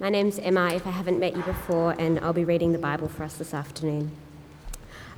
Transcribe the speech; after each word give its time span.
My 0.00 0.08
name's 0.08 0.40
Emma, 0.40 0.74
if 0.74 0.88
I 0.88 0.90
haven't 0.90 1.20
met 1.20 1.36
you 1.36 1.42
before, 1.42 1.94
and 2.00 2.18
I'll 2.18 2.32
be 2.32 2.44
reading 2.44 2.72
the 2.72 2.78
Bible 2.78 3.06
for 3.06 3.22
us 3.22 3.36
this 3.36 3.54
afternoon. 3.54 4.10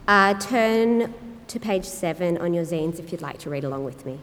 Uh, 0.07 0.35
turn 0.35 1.15
to 1.49 1.59
page 1.59 1.87
7 1.87 2.37
on 2.37 2.53
your 2.53 2.63
zines 2.63 2.99
if 2.99 3.11
you'd 3.11 3.23
like 3.23 3.39
to 3.39 3.49
read 3.49 3.65
along 3.65 3.87
with 3.87 4.05
me. 4.05 4.21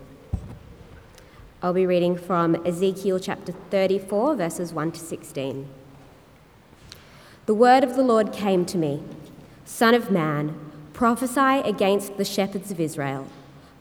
I'll 1.64 1.74
be 1.74 1.88
reading 1.88 2.16
from 2.16 2.56
Ezekiel 2.68 3.20
chapter 3.20 3.52
34, 3.72 4.36
verses 4.36 4.72
1 4.72 4.92
to 4.92 5.00
16. 5.00 5.68
The 7.48 7.56
word 7.56 7.84
of 7.84 7.96
the 7.96 8.04
Lord 8.04 8.32
came 8.32 8.64
to 8.68 8.78
me 8.78 9.02
Son 9.66 9.96
of 9.96 10.12
man, 10.12 10.56
prophesy 10.94 11.68
against 11.68 12.18
the 12.18 12.26
shepherds 12.26 12.70
of 12.70 12.80
Israel. 12.80 13.28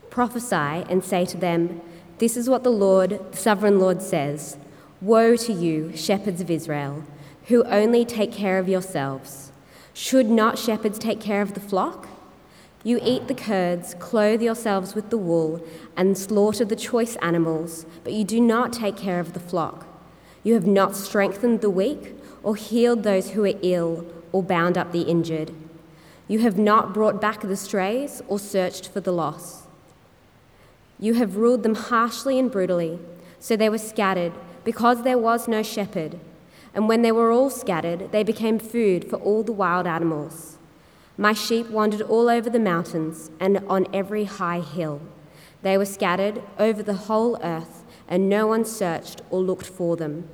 Prophesy 0.09 0.57
and 0.57 1.05
say 1.05 1.27
to 1.27 1.37
them, 1.37 1.83
This 2.17 2.35
is 2.35 2.49
what 2.49 2.65
the 2.65 2.71
Lord, 2.71 3.21
the 3.31 3.37
sovereign 3.37 3.79
Lord, 3.79 4.01
says. 4.01 4.57
Woe 5.03 5.35
to 5.35 5.53
you, 5.53 5.97
shepherds 5.97 6.41
of 6.41 6.49
Israel, 6.49 7.03
who 7.49 7.65
only 7.65 8.05
take 8.05 8.31
care 8.31 8.61
of 8.61 8.69
yourselves. 8.69 9.51
Should 9.93 10.31
not 10.31 10.61
shepherds 10.61 10.97
take 10.97 11.21
care 11.21 11.43
of 11.43 11.55
the 11.55 11.61
flock? 11.61 12.07
You 12.85 13.01
eat 13.03 13.27
the 13.27 13.35
curds, 13.35 13.95
clothe 13.95 14.41
yourselves 14.41 14.95
with 14.95 15.11
the 15.11 15.19
wool, 15.19 15.61
and 15.97 16.17
slaughter 16.17 16.65
the 16.65 16.77
choice 16.77 17.17
animals, 17.17 17.85
but 18.05 18.13
you 18.13 18.23
do 18.23 18.41
not 18.41 18.73
take 18.73 18.97
care 18.97 19.19
of 19.19 19.33
the 19.33 19.41
flock. 19.41 19.89
You 20.45 20.55
have 20.55 20.69
not 20.69 20.95
strengthened 20.95 21.63
the 21.63 21.71
weak, 21.71 22.15
or 22.45 22.55
healed 22.55 23.03
those 23.03 23.31
who 23.31 23.45
are 23.45 23.59
ill, 23.61 24.07
or 24.31 24.41
bound 24.41 24.79
up 24.79 24.93
the 24.93 25.03
injured. 25.03 25.53
You 26.29 26.39
have 26.41 26.59
not 26.59 26.95
brought 26.95 27.21
back 27.21 27.41
the 27.41 27.57
strays, 27.57 28.23
or 28.29 28.39
searched 28.39 28.89
for 28.89 29.01
the 29.01 29.13
lost. 29.13 29.65
You 31.01 31.15
have 31.15 31.39
ruled 31.39 31.65
them 31.65 31.75
harshly 31.75 32.39
and 32.39 32.53
brutally, 32.53 33.01
so 33.41 33.57
they 33.57 33.69
were 33.69 33.79
scattered 33.79 34.33
because 34.65 35.03
there 35.03 35.19
was 35.19 35.49
no 35.49 35.63
shepherd. 35.63 36.19
And 36.75 36.89
when 36.89 37.03
they 37.03 37.13
were 37.13 37.31
all 37.31 37.51
scattered, 37.51 38.13
they 38.13 38.23
became 38.23 38.59
food 38.59 39.09
for 39.09 39.17
all 39.17 39.43
the 39.43 39.53
wild 39.53 39.87
animals. 39.87 40.57
My 41.19 41.33
sheep 41.35 41.69
wandered 41.69 42.03
all 42.03 42.29
over 42.29 42.49
the 42.49 42.59
mountains 42.59 43.31
and 43.39 43.59
on 43.69 43.87
every 43.93 44.25
high 44.25 44.61
hill. 44.61 45.01
They 45.63 45.77
were 45.77 45.85
scattered 45.85 46.43
over 46.59 46.83
the 46.83 46.95
whole 46.95 47.39
earth, 47.43 47.85
and 48.09 48.29
no 48.29 48.47
one 48.47 48.65
searched 48.65 49.23
or 49.31 49.41
looked 49.41 49.67
for 49.67 49.97
them. 49.97 50.29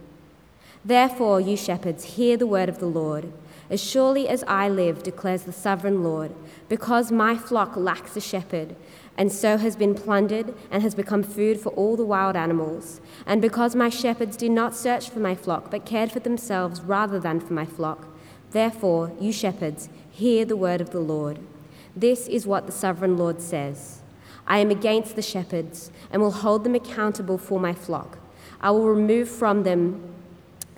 Therefore, 0.84 1.40
you 1.40 1.56
shepherds, 1.56 2.04
hear 2.16 2.36
the 2.36 2.46
word 2.46 2.68
of 2.68 2.78
the 2.78 2.86
Lord. 2.86 3.32
As 3.68 3.82
surely 3.82 4.28
as 4.28 4.44
I 4.44 4.68
live, 4.68 5.02
declares 5.02 5.42
the 5.42 5.52
sovereign 5.52 6.02
Lord, 6.02 6.32
because 6.68 7.12
my 7.12 7.36
flock 7.36 7.76
lacks 7.76 8.16
a 8.16 8.20
shepherd, 8.20 8.74
and 9.18 9.32
so 9.32 9.56
has 9.58 9.74
been 9.74 9.96
plundered 9.96 10.54
and 10.70 10.80
has 10.80 10.94
become 10.94 11.24
food 11.24 11.58
for 11.58 11.70
all 11.70 11.96
the 11.96 12.04
wild 12.04 12.36
animals. 12.36 13.00
And 13.26 13.42
because 13.42 13.74
my 13.74 13.88
shepherds 13.88 14.36
did 14.36 14.52
not 14.52 14.76
search 14.76 15.10
for 15.10 15.18
my 15.18 15.34
flock, 15.34 15.72
but 15.72 15.84
cared 15.84 16.12
for 16.12 16.20
themselves 16.20 16.80
rather 16.80 17.18
than 17.18 17.40
for 17.40 17.52
my 17.52 17.66
flock, 17.66 18.06
therefore, 18.52 19.10
you 19.20 19.32
shepherds, 19.32 19.88
hear 20.08 20.44
the 20.44 20.56
word 20.56 20.80
of 20.80 20.90
the 20.90 21.00
Lord. 21.00 21.40
This 21.96 22.28
is 22.28 22.46
what 22.46 22.66
the 22.66 22.72
sovereign 22.72 23.18
Lord 23.18 23.42
says 23.42 24.02
I 24.46 24.58
am 24.58 24.70
against 24.70 25.16
the 25.16 25.22
shepherds 25.22 25.90
and 26.12 26.22
will 26.22 26.30
hold 26.30 26.62
them 26.62 26.76
accountable 26.76 27.38
for 27.38 27.58
my 27.58 27.74
flock. 27.74 28.18
I 28.60 28.70
will 28.70 28.86
remove 28.86 29.28
from 29.28 29.64
them 29.64 30.14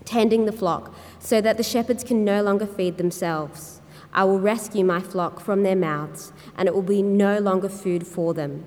tending 0.07 0.47
the 0.47 0.53
flock 0.53 0.95
so 1.19 1.43
that 1.43 1.59
the 1.59 1.63
shepherds 1.63 2.03
can 2.03 2.25
no 2.25 2.43
longer 2.43 2.67
feed 2.67 2.97
themselves. 2.97 3.80
I 4.13 4.25
will 4.25 4.41
rescue 4.41 4.85
my 4.85 5.01
flock 5.01 5.41
from 5.41 5.63
their 5.63 5.77
mouths, 5.77 6.33
and 6.57 6.69
it 6.69 6.75
will 6.75 6.83
be 6.83 7.03
no 7.03 7.39
longer 7.39 7.69
food 7.69 8.07
for 8.07 8.35
them. 8.35 8.67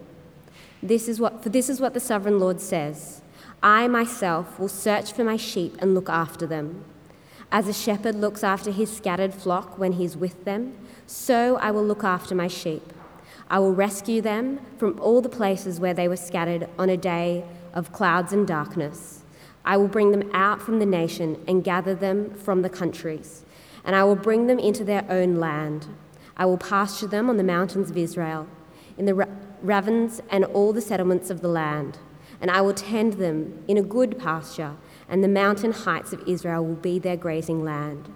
This 0.81 1.08
is 1.08 1.19
what, 1.19 1.44
for 1.44 1.49
this 1.49 1.69
is 1.69 1.80
what 1.80 1.94
the 1.94 1.99
sovereign 1.99 2.39
Lord 2.39 2.59
says 2.61 3.22
I 3.61 3.88
myself 3.88 4.59
will 4.59 4.67
search 4.67 5.14
for 5.14 5.23
my 5.23 5.38
sheep 5.38 5.77
and 5.80 5.94
look 5.94 6.09
after 6.09 6.45
them. 6.45 6.83
As 7.52 7.67
a 7.67 7.73
shepherd 7.73 8.16
looks 8.16 8.44
after 8.44 8.71
his 8.71 8.95
scattered 8.95 9.33
flock 9.33 9.77
when 9.77 9.94
he 9.94 10.05
is 10.05 10.17
with 10.17 10.44
them, 10.44 10.75
so 11.08 11.58
I 11.58 11.71
will 11.71 11.86
look 11.86 12.03
after 12.03 12.36
my 12.36 12.47
sheep. 12.47 12.91
I 13.49 13.59
will 13.59 13.73
rescue 13.73 14.21
them 14.21 14.59
from 14.77 14.99
all 14.99 15.21
the 15.21 15.30
places 15.30 15.80
where 15.80 15.93
they 15.93 16.08
were 16.08 16.17
scattered 16.17 16.67
on 16.80 16.89
a 16.89 16.98
day 16.98 17.45
of 17.73 17.93
clouds 17.93 18.33
and 18.33 18.48
darkness. 18.48 19.23
I 19.64 19.77
will 19.77 19.87
bring 19.87 20.11
them 20.11 20.30
out 20.33 20.61
from 20.61 20.80
the 20.80 20.86
nation 20.86 21.42
and 21.48 21.64
gather 21.64 21.95
them 21.95 22.33
from 22.33 22.61
the 22.61 22.70
countries 22.70 23.45
and 23.83 23.95
I 23.95 24.04
will 24.04 24.16
bring 24.16 24.48
them 24.48 24.60
into 24.60 24.83
their 24.83 25.05
own 25.10 25.36
land. 25.36 25.88
I 26.36 26.45
will 26.45 26.58
pasture 26.58 27.08
them 27.08 27.30
on 27.30 27.38
the 27.38 27.44
mountains 27.44 27.89
of 27.89 27.98
Israel, 27.98 28.48
in 28.98 29.05
the 29.05 29.27
ravines 29.61 30.21
and 30.30 30.45
all 30.45 30.73
the 30.73 30.82
settlements 30.82 31.30
of 31.30 31.42
the 31.42 31.48
land, 31.48 31.98
and 32.42 32.52
I 32.52 32.61
will 32.61 32.73
tend 32.73 33.14
them 33.14 33.64
in 33.67 33.77
a 33.77 33.82
good 33.82 34.17
pasture, 34.17 34.76
and 35.08 35.23
the 35.23 35.27
mountain 35.27 35.71
heights 35.71 36.14
of 36.14 36.27
Israel 36.27 36.66
will 36.66 36.76
be 36.76 36.99
their 36.99 37.17
grazing 37.17 37.64
land. 37.64 38.11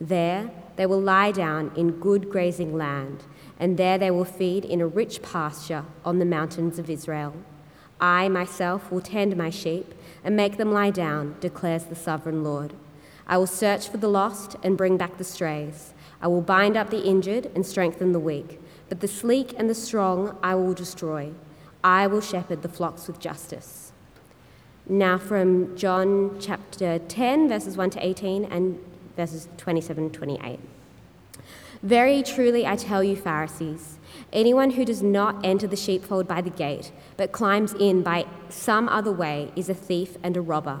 There 0.00 0.50
they 0.76 0.86
will 0.86 1.00
lie 1.00 1.30
down 1.30 1.72
in 1.76 2.00
good 2.00 2.30
grazing 2.30 2.76
land, 2.76 3.24
and 3.58 3.76
there 3.76 3.98
they 3.98 4.10
will 4.10 4.24
feed 4.24 4.64
in 4.64 4.80
a 4.80 4.86
rich 4.86 5.22
pasture 5.22 5.84
on 6.04 6.18
the 6.18 6.24
mountains 6.24 6.78
of 6.78 6.88
Israel. 6.88 7.34
I 8.00 8.28
myself 8.30 8.90
will 8.90 9.02
tend 9.02 9.36
my 9.36 9.50
sheep 9.50 9.94
and 10.24 10.34
make 10.34 10.56
them 10.56 10.72
lie 10.72 10.90
down, 10.90 11.36
declares 11.40 11.84
the 11.84 11.94
sovereign 11.94 12.42
Lord. 12.42 12.72
I 13.30 13.38
will 13.38 13.46
search 13.46 13.88
for 13.88 13.96
the 13.96 14.08
lost 14.08 14.56
and 14.64 14.76
bring 14.76 14.96
back 14.96 15.16
the 15.16 15.24
strays. 15.24 15.94
I 16.20 16.26
will 16.26 16.42
bind 16.42 16.76
up 16.76 16.90
the 16.90 17.04
injured 17.04 17.48
and 17.54 17.64
strengthen 17.64 18.10
the 18.10 18.18
weak. 18.18 18.60
But 18.88 18.98
the 18.98 19.06
sleek 19.06 19.54
and 19.56 19.70
the 19.70 19.74
strong 19.74 20.36
I 20.42 20.56
will 20.56 20.74
destroy. 20.74 21.30
I 21.84 22.08
will 22.08 22.20
shepherd 22.20 22.62
the 22.62 22.68
flocks 22.68 23.06
with 23.06 23.20
justice. 23.20 23.92
Now, 24.84 25.16
from 25.16 25.76
John 25.76 26.38
chapter 26.40 26.98
10, 26.98 27.48
verses 27.48 27.76
1 27.76 27.90
to 27.90 28.04
18, 28.04 28.46
and 28.46 28.80
verses 29.14 29.48
27 29.58 30.10
to 30.10 30.18
28. 30.18 30.58
Very 31.84 32.24
truly, 32.24 32.66
I 32.66 32.74
tell 32.74 33.04
you, 33.04 33.14
Pharisees, 33.14 33.98
anyone 34.32 34.72
who 34.72 34.84
does 34.84 35.04
not 35.04 35.46
enter 35.46 35.68
the 35.68 35.76
sheepfold 35.76 36.26
by 36.26 36.40
the 36.40 36.50
gate, 36.50 36.90
but 37.16 37.30
climbs 37.30 37.74
in 37.74 38.02
by 38.02 38.26
some 38.48 38.88
other 38.88 39.12
way, 39.12 39.52
is 39.54 39.68
a 39.68 39.74
thief 39.74 40.16
and 40.24 40.36
a 40.36 40.40
robber. 40.40 40.80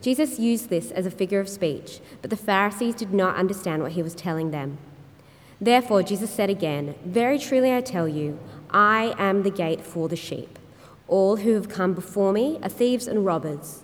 Jesus 0.00 0.38
used 0.38 0.68
this 0.68 0.92
as 0.92 1.06
a 1.06 1.10
figure 1.10 1.40
of 1.40 1.48
speech, 1.48 2.00
but 2.22 2.30
the 2.30 2.36
Pharisees 2.36 2.94
did 2.94 3.12
not 3.12 3.36
understand 3.36 3.82
what 3.82 3.92
he 3.92 4.02
was 4.02 4.14
telling 4.14 4.52
them. 4.52 4.78
Therefore, 5.60 6.04
Jesus 6.04 6.30
said 6.30 6.50
again, 6.50 6.94
Very 7.04 7.38
truly 7.38 7.74
I 7.74 7.80
tell 7.80 8.06
you, 8.06 8.38
I 8.70 9.14
am 9.18 9.42
the 9.42 9.50
gate 9.50 9.80
for 9.80 10.08
the 10.08 10.16
sheep. 10.16 10.58
All 11.08 11.36
who 11.36 11.54
have 11.54 11.68
come 11.68 11.94
before 11.94 12.32
me 12.32 12.60
are 12.62 12.68
thieves 12.68 13.08
and 13.08 13.26
robbers, 13.26 13.82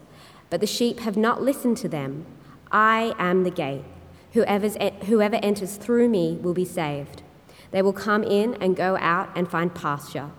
but 0.50 0.60
the 0.60 0.69
sheep 0.69 1.00
have 1.00 1.16
not 1.16 1.42
listened 1.42 1.78
to 1.78 1.88
them. 1.88 2.26
I 2.70 3.14
am 3.19 3.42
the 3.42 3.50
gate. 3.50 3.84
Whoever 4.34 5.36
enters 5.36 5.76
through 5.76 6.08
me 6.08 6.38
will 6.41 6.54
be 6.54 6.64
saved. 6.64 7.22
They 7.72 7.82
will 7.82 7.92
come 7.92 8.22
in 8.22 8.54
and 8.54 8.76
go 8.76 8.96
out 8.98 9.31
and 9.34 9.50
find 9.50 9.75
pasture. 9.75 10.31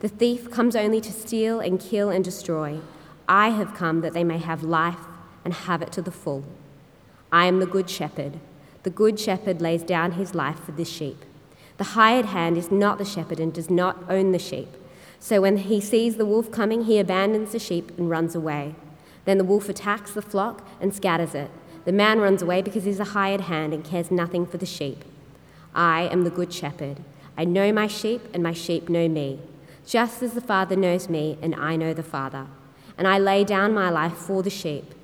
The 0.00 0.08
thief 0.08 0.50
comes 0.50 0.76
only 0.76 1.00
to 1.00 1.12
steal 1.12 1.60
and 1.60 1.80
kill 1.80 2.10
and 2.10 2.22
destroy. 2.22 2.80
I 3.26 3.50
have 3.50 3.74
come 3.74 4.02
that 4.02 4.12
they 4.12 4.24
may 4.24 4.38
have 4.38 4.62
life 4.62 4.98
and 5.44 5.52
have 5.52 5.82
it 5.82 5.92
to 5.92 6.02
the 6.02 6.10
full. 6.10 6.44
I 7.30 7.46
am 7.46 7.58
the 7.58 7.66
good 7.66 7.90
shepherd. 7.90 8.38
The 8.82 8.90
good 8.90 9.18
shepherd 9.18 9.60
lays 9.60 9.82
down 9.82 10.12
his 10.12 10.34
life 10.34 10.60
for 10.60 10.72
the 10.72 10.84
sheep. 10.84 11.24
The 11.76 11.84
hired 11.84 12.26
hand 12.26 12.56
is 12.56 12.70
not 12.70 12.98
the 12.98 13.04
shepherd 13.04 13.40
and 13.40 13.52
does 13.52 13.70
not 13.70 14.04
own 14.08 14.32
the 14.32 14.38
sheep. 14.38 14.68
So 15.18 15.40
when 15.40 15.56
he 15.56 15.80
sees 15.80 16.16
the 16.16 16.26
wolf 16.26 16.50
coming, 16.50 16.84
he 16.84 16.98
abandons 16.98 17.52
the 17.52 17.58
sheep 17.58 17.96
and 17.98 18.10
runs 18.10 18.34
away. 18.34 18.74
Then 19.24 19.38
the 19.38 19.44
wolf 19.44 19.68
attacks 19.68 20.12
the 20.12 20.22
flock 20.22 20.66
and 20.80 20.94
scatters 20.94 21.34
it. 21.34 21.50
The 21.84 21.92
man 21.92 22.20
runs 22.20 22.42
away 22.42 22.62
because 22.62 22.84
he's 22.84 23.00
a 23.00 23.04
hired 23.04 23.42
hand 23.42 23.72
and 23.72 23.84
cares 23.84 24.10
nothing 24.10 24.46
for 24.46 24.58
the 24.58 24.66
sheep. 24.66 25.04
I 25.74 26.02
am 26.02 26.22
the 26.22 26.30
good 26.30 26.52
shepherd. 26.52 27.00
I 27.36 27.44
know 27.44 27.72
my 27.72 27.86
sheep, 27.88 28.20
and 28.32 28.42
my 28.42 28.52
sheep 28.52 28.88
know 28.88 29.08
me, 29.08 29.40
just 29.84 30.22
as 30.22 30.34
the 30.34 30.40
Father 30.40 30.76
knows 30.76 31.08
me, 31.08 31.36
and 31.42 31.54
I 31.54 31.74
know 31.74 31.92
the 31.92 32.02
Father. 32.02 32.46
And 32.96 33.08
I 33.08 33.18
lay 33.18 33.42
down 33.44 33.74
my 33.74 33.90
life 33.90 34.14
for 34.14 34.42
the 34.42 34.50
sheep. 34.50 34.94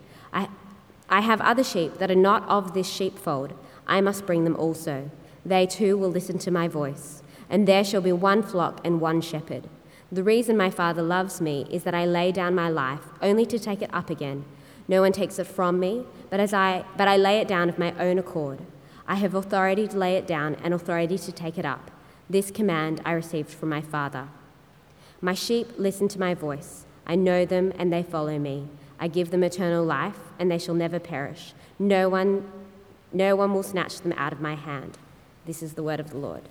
I, 1.10 1.20
have 1.20 1.40
other 1.40 1.64
sheep 1.64 1.98
that 1.98 2.10
are 2.10 2.14
not 2.14 2.48
of 2.48 2.72
this 2.72 2.88
sheepfold. 2.88 3.52
I 3.86 4.00
must 4.00 4.26
bring 4.26 4.44
them 4.44 4.56
also. 4.56 5.10
They 5.44 5.66
too 5.66 5.98
will 5.98 6.10
listen 6.10 6.38
to 6.38 6.50
my 6.50 6.68
voice. 6.68 7.22
And 7.48 7.66
there 7.66 7.84
shall 7.84 8.00
be 8.00 8.12
one 8.12 8.42
flock 8.42 8.80
and 8.84 9.00
one 9.00 9.20
shepherd. 9.20 9.68
The 10.12 10.22
reason 10.22 10.56
my 10.56 10.70
Father 10.70 11.02
loves 11.02 11.40
me 11.40 11.66
is 11.70 11.84
that 11.84 11.94
I 11.94 12.04
lay 12.04 12.32
down 12.32 12.54
my 12.54 12.68
life 12.68 13.08
only 13.22 13.46
to 13.46 13.58
take 13.58 13.82
it 13.82 13.92
up 13.92 14.10
again. 14.10 14.44
No 14.88 15.02
one 15.02 15.12
takes 15.12 15.38
it 15.38 15.46
from 15.46 15.78
me, 15.78 16.04
but, 16.30 16.40
as 16.40 16.52
I, 16.52 16.84
but 16.96 17.06
I 17.06 17.16
lay 17.16 17.38
it 17.38 17.48
down 17.48 17.68
of 17.68 17.78
my 17.78 17.92
own 17.98 18.18
accord. 18.18 18.60
I 19.06 19.16
have 19.16 19.34
authority 19.34 19.86
to 19.88 19.96
lay 19.96 20.16
it 20.16 20.26
down 20.26 20.56
and 20.62 20.74
authority 20.74 21.18
to 21.18 21.32
take 21.32 21.58
it 21.58 21.64
up. 21.64 21.90
This 22.28 22.50
command 22.50 23.00
I 23.04 23.12
received 23.12 23.50
from 23.50 23.68
my 23.68 23.80
Father. 23.80 24.28
My 25.20 25.34
sheep 25.34 25.68
listen 25.76 26.08
to 26.08 26.18
my 26.18 26.34
voice. 26.34 26.86
I 27.06 27.14
know 27.16 27.44
them 27.44 27.72
and 27.76 27.92
they 27.92 28.02
follow 28.02 28.38
me. 28.38 28.68
I 29.02 29.08
give 29.08 29.30
them 29.30 29.42
eternal 29.42 29.82
life 29.82 30.18
and 30.38 30.50
they 30.50 30.58
shall 30.58 30.74
never 30.74 30.98
perish. 30.98 31.54
No 31.78 32.10
one, 32.10 32.46
no 33.14 33.34
one 33.34 33.54
will 33.54 33.62
snatch 33.62 34.02
them 34.02 34.12
out 34.12 34.30
of 34.30 34.42
my 34.42 34.54
hand. 34.54 34.98
This 35.46 35.62
is 35.62 35.72
the 35.72 35.82
word 35.82 36.00
of 36.00 36.10
the 36.10 36.18
Lord. 36.18 36.42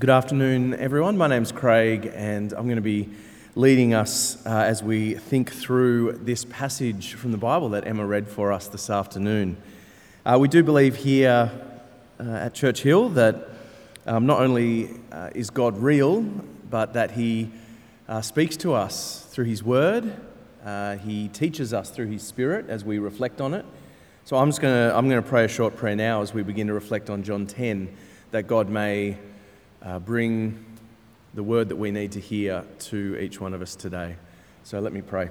Good 0.00 0.10
afternoon, 0.10 0.74
everyone. 0.74 1.16
My 1.16 1.28
name's 1.28 1.52
Craig, 1.52 2.10
and 2.12 2.52
I'm 2.52 2.64
going 2.64 2.74
to 2.74 2.82
be 2.82 3.08
leading 3.54 3.94
us 3.94 4.44
uh, 4.44 4.50
as 4.50 4.82
we 4.82 5.14
think 5.14 5.52
through 5.52 6.18
this 6.20 6.44
passage 6.44 7.14
from 7.14 7.30
the 7.30 7.38
Bible 7.38 7.68
that 7.68 7.86
Emma 7.86 8.04
read 8.04 8.26
for 8.26 8.50
us 8.50 8.66
this 8.66 8.90
afternoon. 8.90 9.56
Uh, 10.26 10.36
we 10.40 10.48
do 10.48 10.64
believe 10.64 10.96
here 10.96 11.52
uh, 12.18 12.24
at 12.24 12.54
Church 12.54 12.82
Hill 12.82 13.10
that 13.10 13.53
um, 14.06 14.26
not 14.26 14.40
only 14.40 14.90
uh, 15.12 15.30
is 15.34 15.50
God 15.50 15.78
real, 15.78 16.22
but 16.70 16.92
that 16.94 17.12
He 17.12 17.50
uh, 18.08 18.20
speaks 18.20 18.56
to 18.58 18.74
us 18.74 19.26
through 19.30 19.46
His 19.46 19.62
Word. 19.62 20.14
Uh, 20.64 20.96
he 20.96 21.28
teaches 21.28 21.74
us 21.74 21.90
through 21.90 22.06
His 22.06 22.22
Spirit 22.22 22.68
as 22.68 22.84
we 22.84 22.98
reflect 22.98 23.40
on 23.40 23.54
it. 23.54 23.64
So 24.24 24.36
I'm 24.36 24.48
just 24.48 24.60
going 24.62 24.74
to 24.74 24.96
I'm 24.96 25.08
going 25.08 25.22
to 25.22 25.28
pray 25.28 25.44
a 25.44 25.48
short 25.48 25.76
prayer 25.76 25.96
now 25.96 26.22
as 26.22 26.32
we 26.32 26.42
begin 26.42 26.68
to 26.68 26.72
reflect 26.74 27.10
on 27.10 27.22
John 27.22 27.46
10, 27.46 27.94
that 28.30 28.44
God 28.44 28.70
may 28.70 29.18
uh, 29.82 29.98
bring 29.98 30.64
the 31.34 31.42
word 31.42 31.68
that 31.68 31.76
we 31.76 31.90
need 31.90 32.12
to 32.12 32.20
hear 32.20 32.64
to 32.78 33.18
each 33.20 33.40
one 33.40 33.52
of 33.52 33.60
us 33.60 33.74
today. 33.76 34.16
So 34.62 34.80
let 34.80 34.92
me 34.92 35.02
pray. 35.02 35.28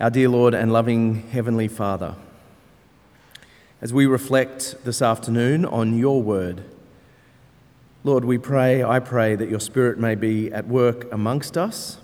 Our 0.00 0.10
dear 0.10 0.28
Lord 0.28 0.54
and 0.54 0.72
loving 0.72 1.28
Heavenly 1.28 1.68
Father, 1.68 2.16
as 3.80 3.92
we 3.92 4.06
reflect 4.06 4.74
this 4.84 5.00
afternoon 5.00 5.64
on 5.64 5.96
your 5.96 6.20
word, 6.20 6.64
Lord, 8.02 8.24
we 8.24 8.38
pray, 8.38 8.82
I 8.82 8.98
pray 8.98 9.36
that 9.36 9.48
your 9.48 9.60
Spirit 9.60 9.98
may 9.98 10.14
be 10.14 10.52
at 10.52 10.66
work 10.66 11.12
amongst 11.12 11.56
us, 11.56 11.98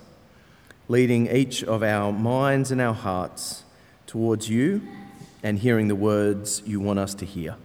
leading 0.88 1.26
each 1.26 1.64
of 1.64 1.82
our 1.82 2.12
minds 2.12 2.70
and 2.70 2.80
our 2.80 2.94
hearts 2.94 3.64
towards 4.06 4.48
you 4.48 4.82
and 5.42 5.58
hearing 5.58 5.88
the 5.88 5.96
words 5.96 6.62
you 6.64 6.78
want 6.78 6.98
us 6.98 7.14
to 7.14 7.24
hear. 7.24 7.56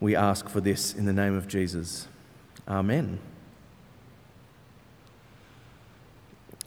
We 0.00 0.16
ask 0.16 0.48
for 0.48 0.60
this 0.60 0.94
in 0.94 1.04
the 1.04 1.12
name 1.12 1.36
of 1.36 1.48
Jesus. 1.48 2.06
Amen. 2.66 3.18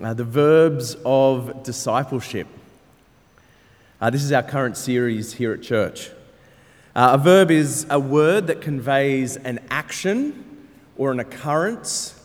Uh, 0.02 0.14
the 0.14 0.24
verbs 0.24 0.96
of 1.06 1.64
discipleship. 1.64 2.48
Uh, 4.00 4.10
this 4.10 4.24
is 4.24 4.32
our 4.32 4.44
current 4.44 4.78
series 4.78 5.34
here 5.34 5.54
at 5.54 5.62
church. 5.62 6.12
Uh, 6.96 7.12
a 7.14 7.18
verb 7.18 7.52
is 7.52 7.86
a 7.90 8.00
word 8.00 8.48
that 8.48 8.62
conveys 8.62 9.38
an 9.38 9.60
action 9.70 10.68
or 10.98 11.12
an 11.12 11.20
occurrence 11.20 12.20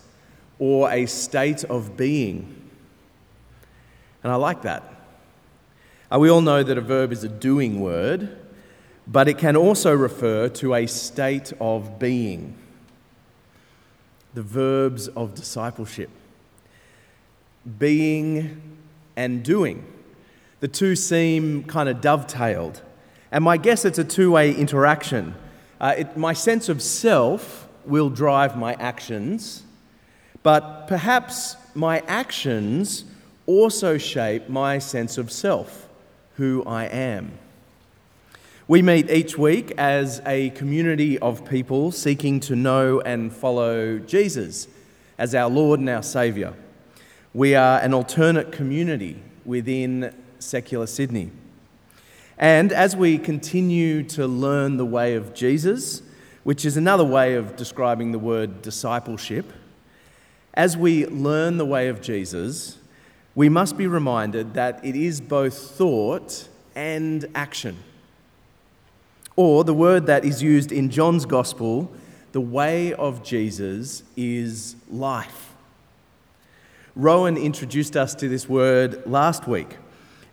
or 0.59 0.91
a 0.91 1.07
state 1.07 1.65
of 1.65 1.97
being. 1.97 2.71
And 4.23 4.33
I 4.33 4.37
like 4.37 4.63
that. 4.63 4.83
Uh, 6.11 6.19
we 6.19 6.31
all 6.31 6.41
know 6.41 6.63
that 6.63 6.79
a 6.79 6.81
verb 6.81 7.13
is 7.13 7.25
a 7.25 7.29
doing 7.29 7.81
word 7.81 8.41
but 9.07 9.29
it 9.29 9.39
can 9.39 9.57
also 9.57 9.93
refer 9.95 10.49
to 10.49 10.75
a 10.75 10.87
state 10.87 11.53
of 11.61 11.99
being. 11.99 12.57
The 14.35 14.43
verbs 14.43 15.09
of 15.09 15.35
discipleship 15.35 16.11
being 17.79 18.61
and 19.17 19.43
doing. 19.43 19.87
The 20.61 20.69
two 20.69 20.97
seem 20.97 21.65
kind 21.65 21.89
of 21.89 22.01
dovetailed. 22.01 22.83
And 23.35 23.43
my 23.43 23.57
guess 23.57 23.85
it's 23.85 23.99
a 23.99 24.05
two 24.05 24.31
way 24.31 24.55
interaction. 24.55 25.35
Uh, 25.81 25.95
it, 25.99 26.17
my 26.17 26.35
sense 26.35 26.69
of 26.69 26.81
self 26.81 27.67
will 27.85 28.09
drive 28.09 28.57
my 28.57 28.75
actions, 28.75 29.65
but 30.45 30.87
perhaps 30.87 31.57
my 31.75 31.99
actions 32.07 33.05
also 33.47 33.99
shape 33.99 34.49
my 34.49 34.79
sense 34.79 35.19
of 35.19 35.33
self, 35.33 35.89
who 36.37 36.63
I 36.65 36.85
am. 36.85 37.33
We 38.69 38.83
meet 38.83 39.11
each 39.11 39.37
week 39.37 39.73
as 39.79 40.23
a 40.25 40.51
community 40.51 41.19
of 41.19 41.45
people 41.45 41.91
seeking 41.91 42.39
to 42.39 42.55
know 42.55 43.01
and 43.01 43.33
follow 43.33 43.99
Jesus 43.99 44.69
as 45.19 45.35
our 45.35 45.51
Lord 45.51 45.81
and 45.81 45.89
our 45.91 46.05
Saviour. 46.05 46.55
We 47.33 47.57
are 47.57 47.81
an 47.81 47.95
alternate 47.95 48.53
community 48.53 49.21
within 49.45 50.15
secular 50.39 50.87
Sydney. 50.87 51.33
And 52.39 52.73
as 52.73 52.97
we 52.97 53.19
continue 53.19 54.03
to 54.05 54.27
learn 54.27 54.77
the 54.77 54.85
way 54.85 55.15
of 55.15 55.35
Jesus, 55.35 56.03
which 56.43 56.65
is 56.65 56.77
another 56.77 57.05
way 57.05 57.35
of 57.35 57.57
describing 57.57 58.13
the 58.13 58.19
word 58.19 58.61
discipleship, 58.63 59.53
as 60.53 60.77
we 60.77 61.07
learn 61.07 61.57
the 61.57 61.65
way 61.65 61.89
of 61.89 62.01
Jesus, 62.01 62.79
we 63.35 63.49
must 63.49 63.77
be 63.77 63.87
reminded 63.87 64.55
that 64.55 64.85
it 64.85 64.95
is 64.95 65.21
both 65.21 65.57
thought 65.57 66.49
and 66.75 67.27
action. 67.35 67.77
Or 69.37 69.65
the 69.65 69.75
word 69.75 70.07
that 70.07 70.25
is 70.25 70.43
used 70.43 70.71
in 70.71 70.91
John's 70.91 71.27
gospel, 71.27 71.91
the 72.33 72.41
way 72.41 72.93
of 72.95 73.25
Jesus 73.25 74.05
is 74.17 74.77
life. 74.89 75.55
Rowan 76.95 77.37
introduced 77.37 77.97
us 77.97 78.15
to 78.17 78.29
this 78.29 78.49
word 78.49 79.05
last 79.07 79.49
week. 79.49 79.77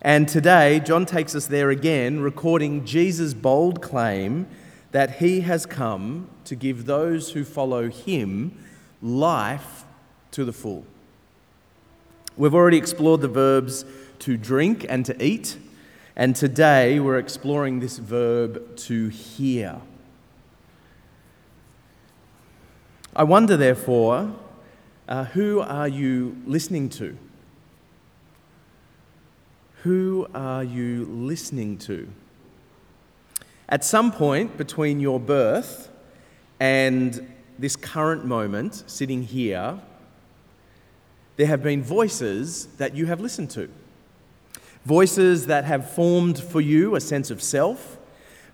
And 0.04 0.28
today, 0.28 0.80
John 0.80 1.06
takes 1.06 1.36
us 1.36 1.46
there 1.46 1.70
again, 1.70 2.18
recording 2.18 2.84
Jesus' 2.84 3.34
bold 3.34 3.80
claim 3.80 4.48
that 4.90 5.18
he 5.18 5.42
has 5.42 5.64
come 5.64 6.28
to 6.44 6.56
give 6.56 6.86
those 6.86 7.30
who 7.30 7.44
follow 7.44 7.88
him 7.88 8.58
life 9.00 9.84
to 10.32 10.44
the 10.44 10.52
full. 10.52 10.84
We've 12.36 12.52
already 12.52 12.78
explored 12.78 13.20
the 13.20 13.28
verbs 13.28 13.84
to 14.18 14.36
drink 14.36 14.84
and 14.88 15.06
to 15.06 15.24
eat. 15.24 15.56
And 16.16 16.34
today 16.34 16.98
we're 16.98 17.18
exploring 17.18 17.78
this 17.78 17.98
verb 17.98 18.76
to 18.78 19.08
hear. 19.08 19.80
I 23.14 23.22
wonder, 23.22 23.56
therefore, 23.56 24.34
uh, 25.08 25.26
who 25.26 25.60
are 25.60 25.86
you 25.86 26.36
listening 26.44 26.88
to? 26.90 27.16
Who 29.82 30.28
are 30.32 30.62
you 30.62 31.06
listening 31.10 31.76
to? 31.78 32.08
At 33.68 33.84
some 33.84 34.12
point 34.12 34.56
between 34.56 35.00
your 35.00 35.18
birth 35.18 35.90
and 36.60 37.34
this 37.58 37.74
current 37.74 38.24
moment, 38.24 38.84
sitting 38.86 39.24
here, 39.24 39.80
there 41.36 41.48
have 41.48 41.64
been 41.64 41.82
voices 41.82 42.66
that 42.76 42.94
you 42.94 43.06
have 43.06 43.20
listened 43.20 43.50
to. 43.50 43.68
Voices 44.86 45.46
that 45.46 45.64
have 45.64 45.90
formed 45.90 46.38
for 46.38 46.60
you 46.60 46.94
a 46.94 47.00
sense 47.00 47.32
of 47.32 47.42
self, 47.42 47.98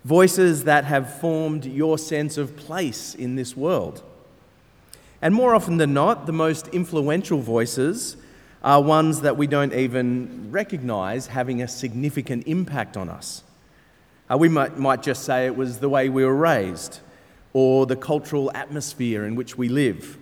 voices 0.03 0.63
that 0.63 0.85
have 0.85 1.19
formed 1.19 1.63
your 1.63 1.99
sense 1.99 2.39
of 2.39 2.57
place 2.57 3.13
in 3.13 3.35
this 3.35 3.55
world. 3.55 4.01
And 5.21 5.35
more 5.35 5.53
often 5.53 5.77
than 5.77 5.93
not, 5.93 6.25
the 6.25 6.31
most 6.31 6.69
influential 6.69 7.39
voices 7.39 8.17
are 8.63 8.81
ones 8.81 9.21
that 9.21 9.37
we 9.37 9.47
don't 9.47 9.73
even 9.73 10.51
recognize 10.51 11.27
having 11.27 11.61
a 11.61 11.67
significant 11.67 12.45
impact 12.45 12.97
on 12.97 13.09
us. 13.09 13.43
Uh, 14.29 14.37
we 14.37 14.49
might, 14.49 14.77
might 14.77 15.01
just 15.01 15.23
say 15.23 15.45
it 15.45 15.55
was 15.55 15.79
the 15.79 15.89
way 15.89 16.09
we 16.09 16.25
were 16.25 16.35
raised, 16.35 16.99
or 17.53 17.85
the 17.85 17.95
cultural 17.95 18.51
atmosphere 18.53 19.25
in 19.25 19.35
which 19.35 19.57
we 19.57 19.69
live, 19.69 20.17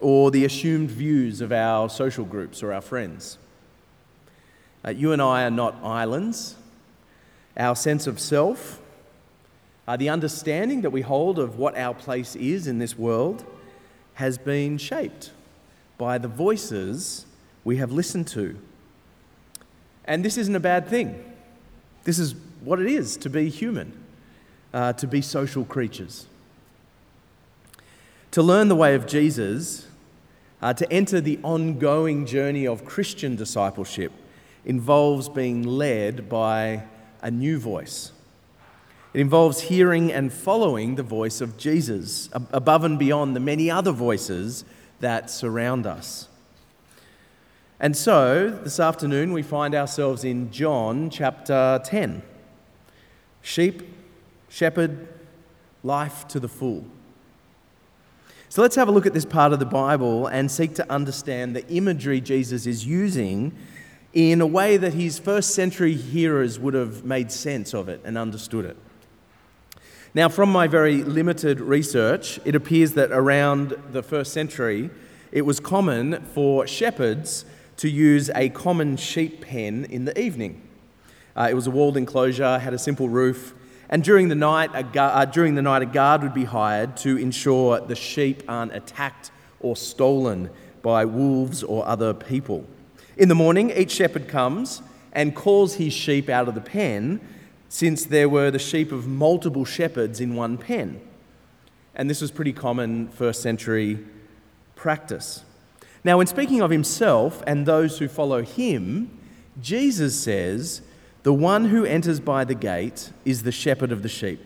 or 0.00 0.30
the 0.30 0.44
assumed 0.44 0.90
views 0.90 1.40
of 1.40 1.52
our 1.52 1.88
social 1.88 2.24
groups 2.24 2.62
or 2.62 2.72
our 2.72 2.80
friends. 2.80 3.38
Uh, 4.84 4.90
you 4.90 5.12
and 5.12 5.22
I 5.22 5.44
are 5.44 5.50
not 5.50 5.76
islands. 5.82 6.56
Our 7.56 7.74
sense 7.74 8.06
of 8.06 8.20
self, 8.20 8.80
uh, 9.88 9.96
the 9.96 10.10
understanding 10.10 10.82
that 10.82 10.90
we 10.90 11.00
hold 11.00 11.38
of 11.38 11.58
what 11.58 11.76
our 11.78 11.94
place 11.94 12.36
is 12.36 12.66
in 12.66 12.78
this 12.78 12.98
world, 12.98 13.44
has 14.14 14.36
been 14.38 14.76
shaped 14.76 15.30
by 15.98 16.18
the 16.18 16.28
voices 16.28 17.25
we 17.66 17.78
have 17.78 17.90
listened 17.90 18.28
to. 18.28 18.56
And 20.04 20.24
this 20.24 20.38
isn't 20.38 20.54
a 20.54 20.60
bad 20.60 20.86
thing. 20.86 21.20
This 22.04 22.20
is 22.20 22.36
what 22.60 22.78
it 22.78 22.86
is 22.86 23.16
to 23.16 23.28
be 23.28 23.48
human, 23.48 23.92
uh, 24.72 24.92
to 24.92 25.06
be 25.08 25.20
social 25.20 25.64
creatures. 25.64 26.28
To 28.30 28.40
learn 28.40 28.68
the 28.68 28.76
way 28.76 28.94
of 28.94 29.08
Jesus, 29.08 29.88
uh, 30.62 30.74
to 30.74 30.90
enter 30.92 31.20
the 31.20 31.40
ongoing 31.42 32.24
journey 32.24 32.68
of 32.68 32.84
Christian 32.84 33.34
discipleship, 33.34 34.12
involves 34.64 35.28
being 35.28 35.64
led 35.64 36.28
by 36.28 36.84
a 37.20 37.32
new 37.32 37.58
voice. 37.58 38.12
It 39.12 39.20
involves 39.20 39.62
hearing 39.62 40.12
and 40.12 40.32
following 40.32 40.94
the 40.94 41.02
voice 41.02 41.40
of 41.40 41.56
Jesus 41.56 42.30
above 42.32 42.84
and 42.84 42.96
beyond 42.96 43.34
the 43.34 43.40
many 43.40 43.72
other 43.72 43.90
voices 43.90 44.64
that 45.00 45.30
surround 45.30 45.84
us. 45.84 46.28
And 47.78 47.94
so, 47.94 48.48
this 48.64 48.80
afternoon, 48.80 49.32
we 49.32 49.42
find 49.42 49.74
ourselves 49.74 50.24
in 50.24 50.50
John 50.50 51.10
chapter 51.10 51.78
10. 51.84 52.22
Sheep, 53.42 53.82
shepherd, 54.48 55.06
life 55.82 56.26
to 56.28 56.40
the 56.40 56.48
full. 56.48 56.86
So 58.48 58.62
let's 58.62 58.76
have 58.76 58.88
a 58.88 58.92
look 58.92 59.04
at 59.04 59.12
this 59.12 59.26
part 59.26 59.52
of 59.52 59.58
the 59.58 59.66
Bible 59.66 60.26
and 60.26 60.50
seek 60.50 60.74
to 60.76 60.90
understand 60.90 61.54
the 61.54 61.68
imagery 61.68 62.22
Jesus 62.22 62.66
is 62.66 62.86
using 62.86 63.54
in 64.14 64.40
a 64.40 64.46
way 64.46 64.78
that 64.78 64.94
his 64.94 65.18
first 65.18 65.54
century 65.54 65.92
hearers 65.92 66.58
would 66.58 66.72
have 66.72 67.04
made 67.04 67.30
sense 67.30 67.74
of 67.74 67.90
it 67.90 68.00
and 68.04 68.16
understood 68.16 68.64
it. 68.64 68.78
Now, 70.14 70.30
from 70.30 70.50
my 70.50 70.66
very 70.66 71.04
limited 71.04 71.60
research, 71.60 72.40
it 72.46 72.54
appears 72.54 72.92
that 72.94 73.12
around 73.12 73.76
the 73.92 74.02
first 74.02 74.32
century, 74.32 74.88
it 75.30 75.42
was 75.42 75.60
common 75.60 76.24
for 76.32 76.66
shepherds 76.66 77.44
to 77.78 77.88
use 77.88 78.30
a 78.34 78.48
common 78.50 78.96
sheep 78.96 79.42
pen 79.42 79.84
in 79.86 80.04
the 80.04 80.18
evening. 80.18 80.62
Uh, 81.36 81.48
it 81.50 81.54
was 81.54 81.66
a 81.66 81.70
walled 81.70 81.96
enclosure, 81.96 82.58
had 82.58 82.72
a 82.72 82.78
simple 82.78 83.08
roof, 83.08 83.54
and 83.88 84.02
during 84.02 84.28
the, 84.28 84.34
night, 84.34 84.70
a 84.74 84.82
gu- 84.82 84.98
uh, 84.98 85.24
during 85.26 85.54
the 85.54 85.62
night, 85.62 85.82
a 85.82 85.86
guard 85.86 86.22
would 86.22 86.34
be 86.34 86.44
hired 86.44 86.96
to 86.98 87.16
ensure 87.16 87.80
the 87.80 87.94
sheep 87.94 88.42
aren't 88.48 88.74
attacked 88.74 89.30
or 89.60 89.76
stolen 89.76 90.50
by 90.82 91.04
wolves 91.04 91.62
or 91.62 91.86
other 91.86 92.12
people. 92.12 92.66
In 93.16 93.28
the 93.28 93.34
morning, 93.34 93.70
each 93.70 93.92
shepherd 93.92 94.28
comes 94.28 94.82
and 95.12 95.34
calls 95.34 95.74
his 95.74 95.92
sheep 95.92 96.28
out 96.28 96.48
of 96.48 96.54
the 96.54 96.60
pen, 96.60 97.20
since 97.68 98.04
there 98.04 98.28
were 98.28 98.50
the 98.50 98.58
sheep 98.58 98.92
of 98.92 99.06
multiple 99.06 99.64
shepherds 99.64 100.20
in 100.20 100.34
one 100.34 100.58
pen. 100.58 101.00
And 101.94 102.10
this 102.10 102.20
was 102.20 102.30
pretty 102.30 102.52
common 102.52 103.08
first 103.08 103.40
century 103.40 103.98
practice. 104.74 105.44
Now, 106.06 106.18
when 106.18 106.28
speaking 106.28 106.60
of 106.60 106.70
himself 106.70 107.42
and 107.48 107.66
those 107.66 107.98
who 107.98 108.06
follow 108.06 108.42
him, 108.44 109.10
Jesus 109.60 110.14
says, 110.16 110.80
The 111.24 111.32
one 111.32 111.64
who 111.64 111.84
enters 111.84 112.20
by 112.20 112.44
the 112.44 112.54
gate 112.54 113.10
is 113.24 113.42
the 113.42 113.50
shepherd 113.50 113.90
of 113.90 114.04
the 114.04 114.08
sheep. 114.08 114.38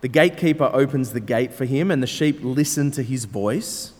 The 0.00 0.08
gatekeeper 0.08 0.68
opens 0.72 1.12
the 1.12 1.20
gate 1.20 1.54
for 1.54 1.64
him, 1.64 1.92
and 1.92 2.02
the 2.02 2.08
sheep 2.08 2.40
listen 2.42 2.90
to 2.90 3.04
his 3.04 3.24
voice. 3.24 3.92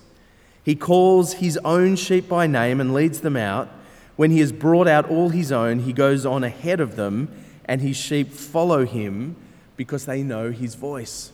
He 0.64 0.74
calls 0.74 1.34
his 1.34 1.56
own 1.58 1.94
sheep 1.94 2.28
by 2.28 2.48
name 2.48 2.80
and 2.80 2.92
leads 2.92 3.20
them 3.20 3.36
out. 3.36 3.68
When 4.16 4.32
he 4.32 4.40
has 4.40 4.50
brought 4.50 4.88
out 4.88 5.08
all 5.08 5.28
his 5.28 5.52
own, 5.52 5.78
he 5.78 5.92
goes 5.92 6.26
on 6.26 6.42
ahead 6.42 6.80
of 6.80 6.96
them, 6.96 7.28
and 7.66 7.82
his 7.82 7.96
sheep 7.96 8.32
follow 8.32 8.84
him 8.84 9.36
because 9.76 10.06
they 10.06 10.24
know 10.24 10.50
his 10.50 10.74
voice. 10.74 11.30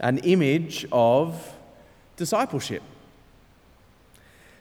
An 0.00 0.18
image 0.18 0.86
of 0.90 1.54
discipleship. 2.16 2.82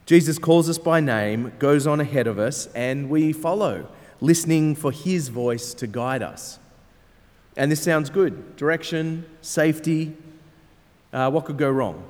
Jesus 0.09 0.39
calls 0.39 0.67
us 0.67 0.79
by 0.79 0.99
name, 0.99 1.53
goes 1.59 1.85
on 1.85 2.01
ahead 2.01 2.25
of 2.25 2.39
us, 2.39 2.65
and 2.73 3.11
we 3.11 3.31
follow, 3.31 3.87
listening 4.19 4.73
for 4.73 4.91
his 4.91 5.27
voice 5.27 5.75
to 5.75 5.85
guide 5.85 6.23
us. 6.23 6.57
And 7.55 7.71
this 7.71 7.83
sounds 7.83 8.09
good 8.09 8.55
direction, 8.55 9.27
safety. 9.41 10.17
Uh, 11.13 11.29
what 11.29 11.45
could 11.45 11.59
go 11.59 11.69
wrong? 11.69 12.03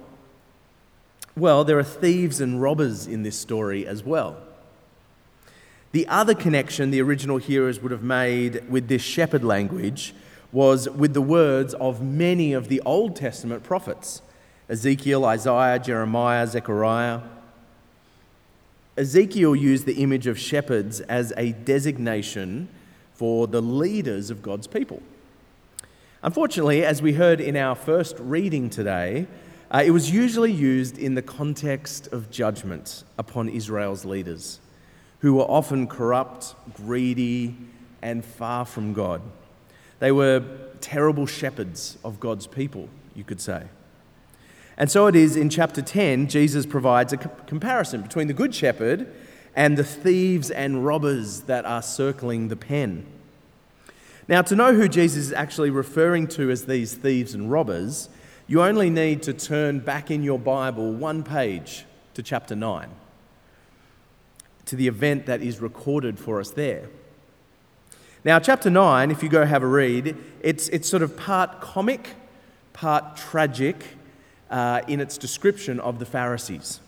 Well, 1.36 1.66
there 1.66 1.78
are 1.78 1.84
thieves 1.84 2.40
and 2.40 2.62
robbers 2.62 3.06
in 3.06 3.24
this 3.24 3.38
story 3.38 3.86
as 3.86 4.02
well. 4.02 4.38
The 5.92 6.08
other 6.08 6.34
connection 6.34 6.92
the 6.92 7.02
original 7.02 7.38
hearers 7.38 7.82
would 7.82 7.92
have 7.92 8.02
made 8.02 8.70
with 8.70 8.88
this 8.88 9.02
shepherd 9.02 9.44
language 9.44 10.16
was 10.54 10.88
with 10.90 11.14
the 11.14 11.22
words 11.22 11.74
of 11.74 12.02
many 12.02 12.54
of 12.54 12.70
the 12.70 12.80
Old 12.86 13.18
Testament 13.18 13.64
prophets 13.64 14.22
Ezekiel, 14.70 15.26
Isaiah, 15.26 15.80
Jeremiah, 15.80 16.48
Zechariah. 16.48 17.20
Ezekiel 19.00 19.56
used 19.56 19.86
the 19.86 20.04
image 20.04 20.28
of 20.28 20.38
shepherds 20.38 21.00
as 21.00 21.32
a 21.38 21.54
designation 21.54 22.68
for 23.14 23.48
the 23.48 23.62
leaders 23.62 24.30
of 24.30 24.42
God's 24.42 24.68
people. 24.68 25.02
Unfortunately, 26.22 26.84
as 26.84 27.02
we 27.02 27.14
heard 27.14 27.40
in 27.40 27.56
our 27.56 27.76
first 27.76 28.18
reading 28.20 28.70
today, 28.70 29.26
uh, 29.72 29.84
it 29.86 29.92
was 29.92 30.12
usually 30.12 30.52
used 30.52 30.98
in 30.98 31.16
the 31.16 31.22
context 31.22 32.08
of 32.08 32.30
judgment 32.30 33.06
upon 33.18 33.48
Israel's 33.48 34.04
leaders, 34.04 34.60
who 35.20 35.36
were 35.36 35.46
often 35.46 35.88
corrupt, 35.88 36.56
greedy, 36.74 37.56
and 38.02 38.26
far 38.26 38.66
from 38.66 38.92
God. 38.92 39.22
They 40.00 40.12
were 40.12 40.44
terrible 40.82 41.26
shepherds 41.26 41.98
of 42.04 42.20
God's 42.20 42.48
people, 42.48 42.90
you 43.16 43.24
could 43.24 43.40
say. 43.40 43.64
And 44.80 44.90
so 44.90 45.08
it 45.08 45.16
is 45.16 45.36
in 45.36 45.50
chapter 45.50 45.82
10, 45.82 46.30
Jesus 46.30 46.66
provides 46.66 47.12
a 47.12 47.18
comparison 47.18 48.02
between 48.02 48.28
the 48.28 48.34
good 48.34 48.56
shepherd 48.56 49.14
and 49.54 49.78
the 49.78 49.84
thieves 49.84 50.50
and 50.50 50.86
robbers 50.86 51.42
that 51.42 51.66
are 51.66 51.82
circling 51.82 52.48
the 52.48 52.56
pen. 52.56 53.06
Now, 54.30 54.42
to 54.44 54.56
know 54.56 54.74
who 54.74 54.88
Jesus 54.88 55.26
is 55.26 55.34
actually 55.34 55.70
referring 55.70 56.28
to 56.30 56.50
as 56.50 56.66
these 56.66 56.94
thieves 56.94 57.34
and 57.34 57.52
robbers, 57.52 58.08
you 58.48 58.62
only 58.62 58.90
need 58.90 59.22
to 59.24 59.34
turn 59.34 59.80
back 59.80 60.10
in 60.10 60.24
your 60.24 60.40
Bible 60.40 60.94
one 60.94 61.24
page 61.24 61.84
to 62.14 62.24
chapter 62.24 62.56
9, 62.56 62.90
to 64.66 64.76
the 64.78 64.88
event 64.88 65.26
that 65.26 65.42
is 65.42 65.60
recorded 65.60 66.18
for 66.18 66.40
us 66.40 66.52
there. 66.52 66.88
Now, 68.24 68.40
chapter 68.40 68.70
9, 68.70 69.12
if 69.12 69.24
you 69.24 69.30
go 69.30 69.46
have 69.46 69.64
a 69.64 69.68
read, 69.68 70.16
it's, 70.42 70.70
it's 70.70 70.88
sort 70.88 71.04
of 71.04 71.18
part 71.18 71.60
comic, 71.60 72.12
part 72.72 73.18
tragic, 73.18 73.99
uh, 74.50 74.82
in 74.88 75.00
its 75.00 75.18
description 75.18 75.80
of 75.80 76.00
the 76.00 76.06
Pharisees. 76.06 76.80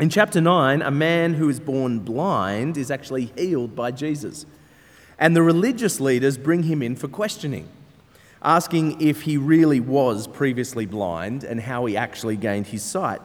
In 0.00 0.08
chapter 0.08 0.40
9, 0.40 0.82
a 0.82 0.90
man 0.90 1.34
who 1.34 1.48
is 1.48 1.60
born 1.60 2.00
blind 2.00 2.76
is 2.76 2.90
actually 2.90 3.26
healed 3.36 3.76
by 3.76 3.90
Jesus. 3.90 4.46
And 5.18 5.36
the 5.36 5.42
religious 5.42 6.00
leaders 6.00 6.38
bring 6.38 6.64
him 6.64 6.82
in 6.82 6.96
for 6.96 7.08
questioning, 7.08 7.68
asking 8.42 9.00
if 9.00 9.22
he 9.22 9.36
really 9.36 9.80
was 9.80 10.26
previously 10.26 10.86
blind 10.86 11.44
and 11.44 11.60
how 11.60 11.84
he 11.84 11.96
actually 11.96 12.36
gained 12.36 12.68
his 12.68 12.82
sight. 12.82 13.20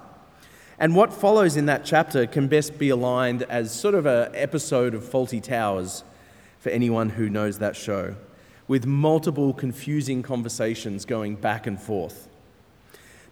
And 0.78 0.96
what 0.96 1.12
follows 1.12 1.58
in 1.58 1.66
that 1.66 1.86
chapter 1.86 2.28
can 2.28 2.48
best 2.48 2.78
be 2.78 2.90
aligned 2.90 3.44
as 3.44 3.74
sort 3.74 3.96
of 3.96 4.06
an 4.06 4.36
episode 4.36 4.94
of 4.94 5.04
Fawlty 5.04 5.42
Towers 5.42 6.04
for 6.60 6.70
anyone 6.70 7.10
who 7.10 7.30
knows 7.30 7.58
that 7.60 7.76
show, 7.76 8.16
with 8.68 8.86
multiple 8.86 9.54
confusing 9.54 10.22
conversations 10.22 11.06
going 11.06 11.36
back 11.36 11.66
and 11.66 11.82
forth. 11.82 12.28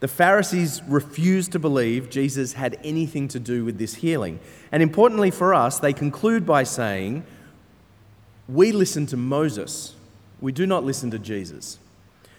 The 0.05 0.09
Pharisees 0.09 0.83
refused 0.87 1.53
to 1.53 1.57
believe 1.57 2.11
Jesus 2.11 2.53
had 2.53 2.77
anything 2.83 3.27
to 3.29 3.39
do 3.39 3.65
with 3.65 3.79
this 3.79 3.95
healing. 3.95 4.39
And 4.71 4.83
importantly 4.83 5.31
for 5.31 5.51
us, 5.51 5.79
they 5.79 5.93
conclude 5.93 6.45
by 6.45 6.61
saying, 6.61 7.25
We 8.47 8.71
listen 8.71 9.07
to 9.07 9.17
Moses, 9.17 9.95
we 10.39 10.51
do 10.51 10.67
not 10.67 10.83
listen 10.83 11.09
to 11.09 11.17
Jesus. 11.17 11.79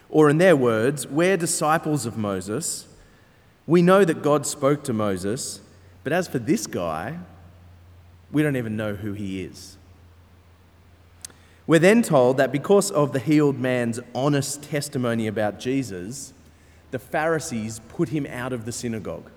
Or, 0.08 0.30
in 0.30 0.38
their 0.38 0.54
words, 0.54 1.08
we're 1.08 1.36
disciples 1.36 2.06
of 2.06 2.16
Moses. 2.16 2.86
We 3.66 3.82
know 3.82 4.04
that 4.04 4.22
God 4.22 4.46
spoke 4.46 4.84
to 4.84 4.92
Moses, 4.92 5.60
but 6.04 6.12
as 6.12 6.28
for 6.28 6.38
this 6.38 6.68
guy, 6.68 7.18
we 8.30 8.44
don't 8.44 8.54
even 8.54 8.76
know 8.76 8.94
who 8.94 9.12
he 9.12 9.42
is. 9.42 9.76
We're 11.66 11.80
then 11.80 12.02
told 12.02 12.36
that 12.36 12.52
because 12.52 12.92
of 12.92 13.12
the 13.12 13.18
healed 13.18 13.58
man's 13.58 13.98
honest 14.14 14.62
testimony 14.62 15.26
about 15.26 15.58
Jesus, 15.58 16.32
the 16.90 16.98
Pharisees 16.98 17.80
put 17.88 18.10
him 18.10 18.26
out 18.26 18.52
of 18.52 18.64
the 18.64 18.72
synagogue. 18.72 19.30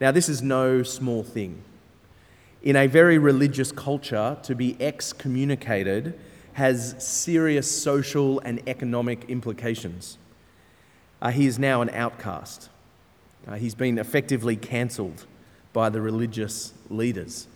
Now, 0.00 0.10
this 0.10 0.28
is 0.28 0.42
no 0.42 0.82
small 0.82 1.22
thing. 1.22 1.62
In 2.62 2.76
a 2.76 2.86
very 2.86 3.18
religious 3.18 3.72
culture, 3.72 4.36
to 4.42 4.54
be 4.54 4.76
excommunicated 4.80 6.18
has 6.54 6.94
serious 6.98 7.70
social 7.70 8.40
and 8.40 8.62
economic 8.66 9.28
implications. 9.28 10.18
Uh, 11.20 11.30
he 11.30 11.46
is 11.46 11.58
now 11.58 11.82
an 11.82 11.90
outcast. 11.90 12.68
Uh, 13.46 13.54
he's 13.54 13.74
been 13.74 13.98
effectively 13.98 14.56
cancelled 14.56 15.26
by 15.72 15.88
the 15.88 16.00
religious 16.00 16.72
leaders. 16.88 17.46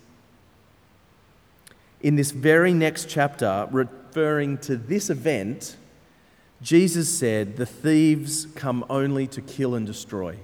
In 2.02 2.16
this 2.16 2.30
very 2.30 2.72
next 2.72 3.08
chapter, 3.08 3.66
referring 3.70 4.58
to 4.58 4.76
this 4.76 5.10
event, 5.10 5.76
Jesus 6.62 7.08
said, 7.08 7.56
The 7.56 7.66
thieves 7.66 8.46
come 8.54 8.84
only 8.90 9.26
to 9.28 9.40
kill 9.40 9.74
and 9.74 9.86
destroy, 9.86 10.36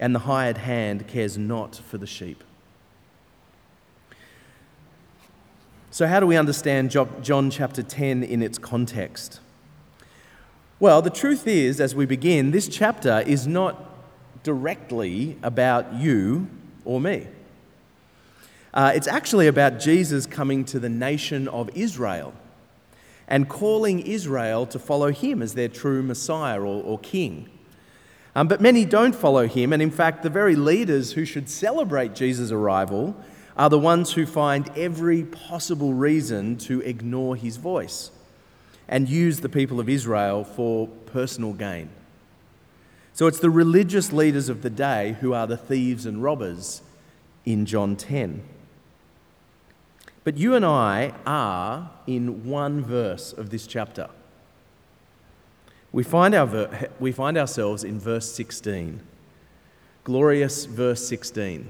and 0.00 0.14
the 0.14 0.20
hired 0.20 0.58
hand 0.58 1.06
cares 1.06 1.36
not 1.36 1.76
for 1.76 1.98
the 1.98 2.06
sheep. 2.06 2.42
So, 5.90 6.06
how 6.06 6.20
do 6.20 6.26
we 6.26 6.38
understand 6.38 6.90
John 6.90 7.50
chapter 7.50 7.82
10 7.82 8.22
in 8.22 8.42
its 8.42 8.56
context? 8.56 9.40
Well, 10.80 11.02
the 11.02 11.10
truth 11.10 11.46
is, 11.46 11.80
as 11.80 11.94
we 11.94 12.06
begin, 12.06 12.50
this 12.50 12.66
chapter 12.66 13.22
is 13.26 13.46
not 13.46 13.90
directly 14.42 15.36
about 15.42 15.92
you 15.92 16.48
or 16.84 17.00
me. 17.00 17.28
Uh, 18.74 18.92
it's 18.94 19.06
actually 19.06 19.46
about 19.46 19.78
Jesus 19.78 20.24
coming 20.24 20.64
to 20.64 20.80
the 20.80 20.88
nation 20.88 21.46
of 21.48 21.68
Israel 21.74 22.32
and 23.28 23.48
calling 23.48 24.00
Israel 24.00 24.66
to 24.66 24.78
follow 24.78 25.10
him 25.12 25.42
as 25.42 25.54
their 25.54 25.68
true 25.68 26.02
Messiah 26.02 26.60
or, 26.60 26.82
or 26.82 26.98
king. 26.98 27.48
Um, 28.34 28.48
but 28.48 28.60
many 28.60 28.84
don't 28.84 29.14
follow 29.14 29.46
him, 29.46 29.72
and 29.72 29.82
in 29.82 29.90
fact, 29.90 30.22
the 30.22 30.30
very 30.30 30.56
leaders 30.56 31.12
who 31.12 31.24
should 31.24 31.50
celebrate 31.50 32.14
Jesus' 32.14 32.50
arrival 32.50 33.14
are 33.56 33.68
the 33.68 33.78
ones 33.78 34.12
who 34.12 34.24
find 34.24 34.70
every 34.76 35.24
possible 35.24 35.92
reason 35.92 36.56
to 36.56 36.80
ignore 36.80 37.36
his 37.36 37.58
voice 37.58 38.10
and 38.88 39.08
use 39.08 39.40
the 39.40 39.48
people 39.48 39.80
of 39.80 39.88
Israel 39.88 40.44
for 40.44 40.86
personal 40.86 41.52
gain. 41.52 41.90
So 43.14 43.26
it's 43.26 43.40
the 43.40 43.50
religious 43.50 44.12
leaders 44.12 44.48
of 44.48 44.62
the 44.62 44.70
day 44.70 45.16
who 45.20 45.34
are 45.34 45.46
the 45.46 45.56
thieves 45.56 46.06
and 46.06 46.22
robbers 46.22 46.80
in 47.44 47.66
John 47.66 47.96
10. 47.96 48.42
But 50.24 50.36
you 50.36 50.54
and 50.54 50.64
I 50.64 51.14
are 51.26 51.90
in 52.06 52.44
one 52.44 52.84
verse 52.84 53.32
of 53.32 53.50
this 53.50 53.66
chapter. 53.66 54.08
We 55.90 56.04
find, 56.04 56.34
our, 56.34 56.88
we 57.00 57.12
find 57.12 57.36
ourselves 57.36 57.84
in 57.84 57.98
verse 57.98 58.30
16. 58.32 59.00
Glorious 60.04 60.64
verse 60.64 61.06
16. 61.06 61.68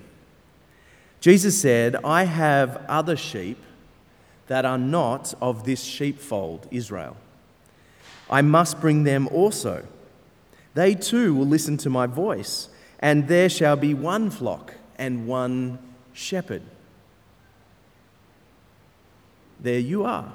Jesus 1.20 1.60
said, 1.60 1.96
I 2.04 2.24
have 2.24 2.84
other 2.88 3.16
sheep 3.16 3.58
that 4.48 4.64
are 4.64 4.78
not 4.78 5.34
of 5.40 5.64
this 5.64 5.82
sheepfold, 5.82 6.66
Israel. 6.70 7.16
I 8.28 8.42
must 8.42 8.80
bring 8.80 9.04
them 9.04 9.28
also. 9.28 9.86
They 10.74 10.94
too 10.94 11.34
will 11.34 11.46
listen 11.46 11.76
to 11.78 11.90
my 11.90 12.06
voice, 12.06 12.68
and 12.98 13.28
there 13.28 13.48
shall 13.48 13.76
be 13.76 13.94
one 13.94 14.30
flock 14.30 14.74
and 14.96 15.26
one 15.26 15.78
shepherd. 16.12 16.62
There 19.62 19.78
you 19.78 20.04
are. 20.04 20.32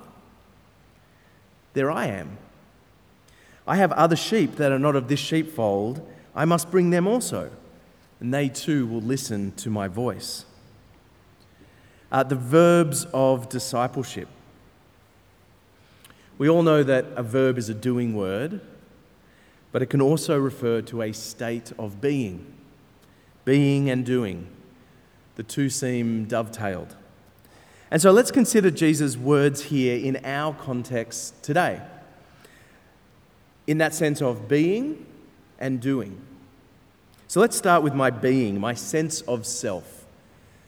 There 1.73 1.91
I 1.91 2.07
am. 2.07 2.37
I 3.67 3.75
have 3.75 3.91
other 3.91 4.15
sheep 4.15 4.55
that 4.55 4.71
are 4.71 4.79
not 4.79 4.95
of 4.95 5.09
this 5.09 5.19
sheepfold. 5.19 6.01
I 6.33 6.45
must 6.45 6.71
bring 6.71 6.89
them 6.89 7.07
also, 7.07 7.51
and 8.21 8.33
they 8.33 8.47
too 8.47 8.87
will 8.87 9.01
listen 9.01 9.51
to 9.57 9.69
my 9.69 9.89
voice. 9.89 10.45
Uh, 12.09 12.23
the 12.23 12.35
verbs 12.35 13.05
of 13.13 13.49
discipleship. 13.49 14.29
We 16.37 16.47
all 16.47 16.63
know 16.63 16.83
that 16.83 17.07
a 17.15 17.23
verb 17.23 17.57
is 17.57 17.67
a 17.67 17.73
doing 17.73 18.15
word, 18.15 18.61
but 19.73 19.81
it 19.81 19.87
can 19.87 20.01
also 20.01 20.39
refer 20.39 20.81
to 20.83 21.01
a 21.01 21.11
state 21.11 21.73
of 21.77 21.99
being. 21.99 22.53
Being 23.43 23.89
and 23.89 24.05
doing. 24.05 24.47
The 25.35 25.43
two 25.43 25.69
seem 25.69 26.25
dovetailed. 26.25 26.95
And 27.89 28.01
so 28.01 28.11
let's 28.11 28.31
consider 28.31 28.69
Jesus' 28.69 29.15
words 29.15 29.63
here 29.63 29.97
in 29.97 30.19
our 30.25 30.53
context 30.53 31.41
today 31.43 31.81
in 33.65 33.77
that 33.77 33.93
sense 33.93 34.21
of 34.21 34.47
being 34.47 35.05
and 35.59 35.79
doing. 35.79 36.19
So 37.27 37.39
let's 37.41 37.57
start 37.57 37.83
with 37.83 37.93
my 37.93 38.09
being, 38.09 38.59
my 38.59 38.73
sense 38.73 39.21
of 39.21 39.45
self. 39.45 40.05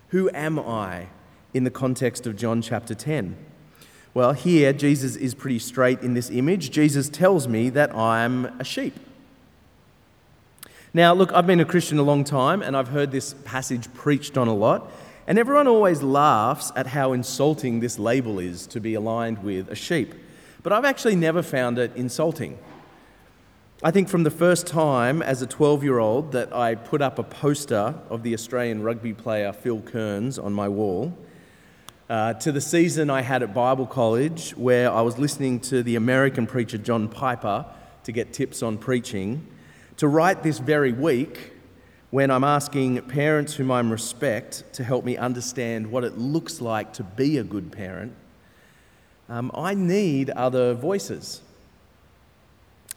Who 0.10 0.30
am 0.34 0.60
I 0.60 1.08
in 1.54 1.64
the 1.64 1.72
context 1.72 2.28
of 2.28 2.36
John 2.36 2.62
chapter 2.62 2.94
10? 2.94 3.38
Well, 4.14 4.34
here 4.34 4.74
Jesus 4.74 5.16
is 5.16 5.34
pretty 5.34 5.60
straight 5.60 6.02
in 6.02 6.14
this 6.14 6.30
image. 6.30 6.72
Jesus 6.72 7.10
tells 7.10 7.48
me 7.48 7.70
that 7.70 7.96
I'm 7.96 8.46
a 8.60 8.64
sheep. 8.64 8.96
Now, 10.94 11.14
look, 11.14 11.32
I've 11.32 11.46
been 11.46 11.60
a 11.60 11.66
Christian 11.66 12.00
a 12.00 12.04
long 12.04 12.24
time 12.24 12.62
and 12.62 12.76
I've 12.76 12.88
heard 12.88 13.12
this 13.12 13.36
passage 13.46 13.94
preached 13.94 14.38
on 14.38 14.48
a 14.48 14.54
lot, 14.54 14.92
and 15.30 15.38
everyone 15.38 15.68
always 15.68 16.02
laughs 16.02 16.72
at 16.76 16.88
how 16.88 17.14
insulting 17.14 17.82
this 17.82 18.00
label 18.00 18.40
is 18.40 18.66
to 18.66 18.80
be 18.80 18.96
aligned 18.96 19.44
with 19.44 19.70
a 19.70 19.76
sheep. 19.76 20.16
But 20.64 20.74
I've 20.74 20.86
actually 20.86 21.16
never 21.16 21.44
found 21.44 21.78
it 21.78 21.96
insulting. 21.96 22.58
I 23.84 23.92
think 23.92 24.10
from 24.10 24.24
the 24.24 24.32
first 24.32 24.66
time 24.66 25.22
as 25.22 25.44
a 25.44 25.46
12 25.46 25.84
year 25.84 26.00
old 26.00 26.32
that 26.32 26.52
I 26.52 26.74
put 26.74 27.04
up 27.04 27.20
a 27.20 27.24
poster 27.24 27.94
of 28.10 28.24
the 28.24 28.34
Australian 28.34 28.82
rugby 28.82 29.14
player 29.14 29.54
Phil 29.54 29.82
Kearns 29.82 30.40
on 30.40 30.52
my 30.52 30.68
wall, 30.68 31.16
uh, 32.10 32.34
to 32.34 32.52
the 32.52 32.60
season 32.60 33.12
I 33.12 33.22
had 33.22 33.44
at 33.44 33.54
Bible 33.54 33.86
college 33.86 34.58
where 34.58 34.92
I 34.92 35.02
was 35.02 35.20
listening 35.20 35.60
to 35.60 35.84
the 35.84 35.96
American 35.96 36.48
preacher 36.48 36.80
John 36.80 37.08
Piper 37.08 37.68
to 38.06 38.12
get 38.12 38.34
tips 38.34 38.64
on 38.64 38.80
preaching, 38.80 39.46
to 39.98 40.08
write 40.08 40.42
this 40.42 40.58
very 40.58 40.92
week 40.92 41.54
when 42.12 42.32
I'm 42.32 42.44
asking 42.44 43.02
parents 43.04 43.54
whom 43.54 43.72
I 43.72 43.80
respect 43.82 44.64
to 44.74 44.84
help 44.84 45.06
me 45.06 45.16
understand 45.16 45.92
what 45.92 46.04
it 46.04 46.18
looks 46.18 46.60
like 46.60 46.94
to 46.94 47.04
be 47.04 47.38
a 47.38 47.44
good 47.44 47.72
parent, 47.72 48.14
um, 49.30 49.52
I 49.54 49.76
need 49.76 50.32
other 50.32 50.74
voices. 50.74 51.42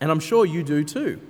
And 0.00 0.10
I'm 0.10 0.20
sure 0.20 0.46
you 0.46 0.62
do 0.62 0.82
too. 0.82 1.20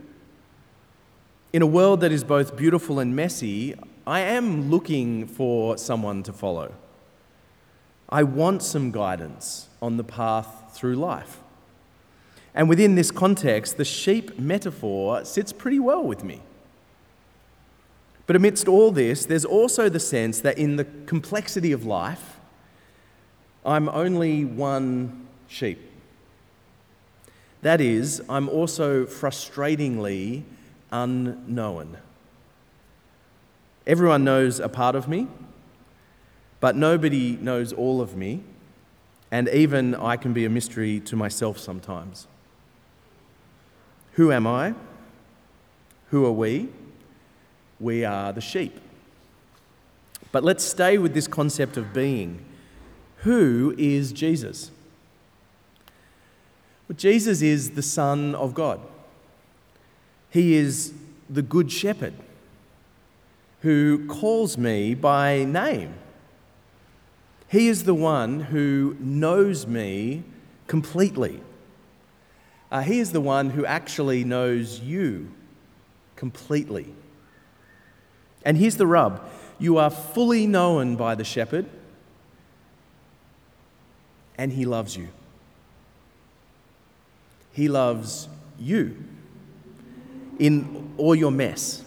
In 1.52 1.60
a 1.60 1.66
world 1.66 2.00
that 2.00 2.12
is 2.12 2.22
both 2.22 2.56
beautiful 2.56 3.00
and 3.00 3.16
messy, 3.16 3.74
I 4.06 4.20
am 4.20 4.70
looking 4.70 5.26
for 5.26 5.76
someone 5.76 6.22
to 6.22 6.32
follow. 6.32 6.72
I 8.08 8.22
want 8.22 8.62
some 8.62 8.92
guidance 8.92 9.68
on 9.80 9.96
the 9.96 10.04
path 10.04 10.70
through 10.72 10.94
life. 10.96 11.40
And 12.54 12.68
within 12.68 12.94
this 12.94 13.10
context, 13.10 13.76
the 13.76 13.84
sheep 13.84 14.38
metaphor 14.38 15.24
sits 15.24 15.52
pretty 15.52 15.80
well 15.80 16.04
with 16.04 16.22
me. 16.22 16.42
But 18.26 18.36
amidst 18.36 18.68
all 18.68 18.92
this, 18.92 19.26
there's 19.26 19.44
also 19.44 19.88
the 19.88 20.00
sense 20.00 20.40
that 20.40 20.58
in 20.58 20.76
the 20.76 20.84
complexity 21.06 21.72
of 21.72 21.84
life, 21.84 22.38
I'm 23.64 23.88
only 23.88 24.44
one 24.44 25.26
sheep. 25.48 25.78
That 27.62 27.80
is, 27.80 28.22
I'm 28.28 28.48
also 28.48 29.06
frustratingly 29.06 30.42
unknown. 30.90 31.96
Everyone 33.86 34.24
knows 34.24 34.60
a 34.60 34.68
part 34.68 34.94
of 34.94 35.08
me, 35.08 35.26
but 36.60 36.76
nobody 36.76 37.36
knows 37.36 37.72
all 37.72 38.00
of 38.00 38.16
me, 38.16 38.42
and 39.30 39.48
even 39.48 39.94
I 39.94 40.16
can 40.16 40.32
be 40.32 40.44
a 40.44 40.50
mystery 40.50 41.00
to 41.00 41.16
myself 41.16 41.58
sometimes. 41.58 42.26
Who 44.12 44.30
am 44.30 44.46
I? 44.46 44.74
Who 46.10 46.24
are 46.26 46.32
we? 46.32 46.68
We 47.82 48.04
are 48.04 48.32
the 48.32 48.40
sheep. 48.40 48.78
But 50.30 50.44
let's 50.44 50.62
stay 50.62 50.98
with 50.98 51.14
this 51.14 51.26
concept 51.26 51.76
of 51.76 51.92
being. 51.92 52.44
Who 53.18 53.74
is 53.76 54.12
Jesus? 54.12 54.70
But 56.86 56.96
Jesus 56.96 57.42
is 57.42 57.72
the 57.72 57.82
Son 57.82 58.36
of 58.36 58.54
God. 58.54 58.80
He 60.30 60.54
is 60.54 60.94
the 61.28 61.42
Good 61.42 61.72
Shepherd 61.72 62.14
who 63.62 64.06
calls 64.06 64.56
me 64.56 64.94
by 64.94 65.42
name. 65.42 65.94
He 67.48 67.66
is 67.66 67.82
the 67.82 67.94
one 67.94 68.40
who 68.40 68.96
knows 69.00 69.66
me 69.66 70.22
completely. 70.68 71.40
Uh, 72.70 72.82
he 72.82 73.00
is 73.00 73.10
the 73.10 73.20
one 73.20 73.50
who 73.50 73.66
actually 73.66 74.22
knows 74.22 74.78
you 74.78 75.32
completely. 76.14 76.94
And 78.44 78.56
here's 78.56 78.76
the 78.76 78.86
rub 78.86 79.20
you 79.58 79.78
are 79.78 79.90
fully 79.90 80.46
known 80.46 80.96
by 80.96 81.14
the 81.14 81.24
shepherd, 81.24 81.66
and 84.36 84.52
he 84.52 84.64
loves 84.64 84.96
you. 84.96 85.08
He 87.52 87.68
loves 87.68 88.28
you 88.58 88.96
in 90.38 90.92
all 90.96 91.14
your 91.14 91.30
mess. 91.30 91.84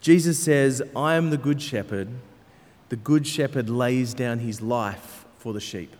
Jesus 0.00 0.38
says, 0.38 0.82
I 0.94 1.14
am 1.14 1.30
the 1.30 1.38
good 1.38 1.62
shepherd. 1.62 2.08
The 2.90 2.96
good 2.96 3.26
shepherd 3.26 3.70
lays 3.70 4.12
down 4.12 4.40
his 4.40 4.60
life 4.60 5.24
for 5.38 5.52
the 5.52 5.60
sheep. 5.60 5.96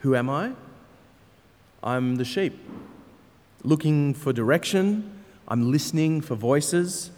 Who 0.00 0.16
am 0.16 0.30
I? 0.30 0.52
I'm 1.82 2.16
the 2.16 2.24
sheep, 2.24 2.58
looking 3.64 4.12
for 4.14 4.32
direction. 4.32 5.24
I'm 5.48 5.72
listening 5.72 6.20
for 6.20 6.34
voices. 6.36 7.10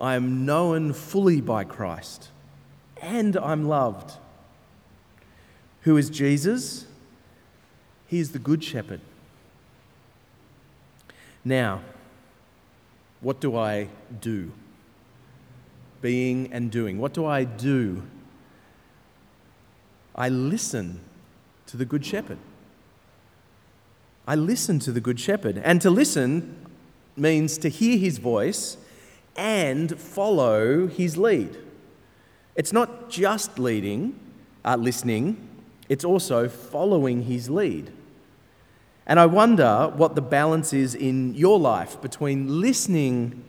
I 0.00 0.14
am 0.14 0.46
known 0.46 0.94
fully 0.94 1.40
by 1.42 1.64
Christ, 1.64 2.30
and 3.00 3.36
I'm 3.36 3.68
loved. 3.68 4.14
Who 5.82 5.96
is 5.96 6.08
Jesus? 6.10 6.86
He 8.06 8.18
is 8.18 8.32
the 8.32 8.38
Good 8.38 8.64
Shepherd. 8.64 9.00
Now, 11.44 11.82
what 13.20 13.40
do 13.40 13.56
I 13.56 13.88
do? 14.20 14.52
Being 16.00 16.50
and 16.52 16.70
doing. 16.70 16.98
What 16.98 17.12
do 17.12 17.26
I 17.26 17.44
do? 17.44 18.02
I 20.14 20.30
listen 20.30 21.00
to 21.66 21.76
the 21.76 21.84
Good 21.84 22.04
Shepherd. 22.04 22.38
I 24.30 24.36
listen 24.36 24.78
to 24.80 24.92
the 24.92 25.00
Good 25.00 25.18
Shepherd. 25.18 25.58
And 25.58 25.82
to 25.82 25.90
listen 25.90 26.54
means 27.16 27.58
to 27.58 27.68
hear 27.68 27.98
his 27.98 28.18
voice 28.18 28.76
and 29.34 29.98
follow 29.98 30.86
his 30.86 31.16
lead. 31.16 31.58
It's 32.54 32.72
not 32.72 33.10
just 33.10 33.58
leading, 33.58 34.14
uh, 34.64 34.76
listening, 34.76 35.48
it's 35.88 36.04
also 36.04 36.48
following 36.48 37.22
his 37.22 37.50
lead. 37.50 37.90
And 39.04 39.18
I 39.18 39.26
wonder 39.26 39.92
what 39.96 40.14
the 40.14 40.22
balance 40.22 40.72
is 40.72 40.94
in 40.94 41.34
your 41.34 41.58
life 41.58 42.00
between 42.00 42.60
listening 42.60 43.42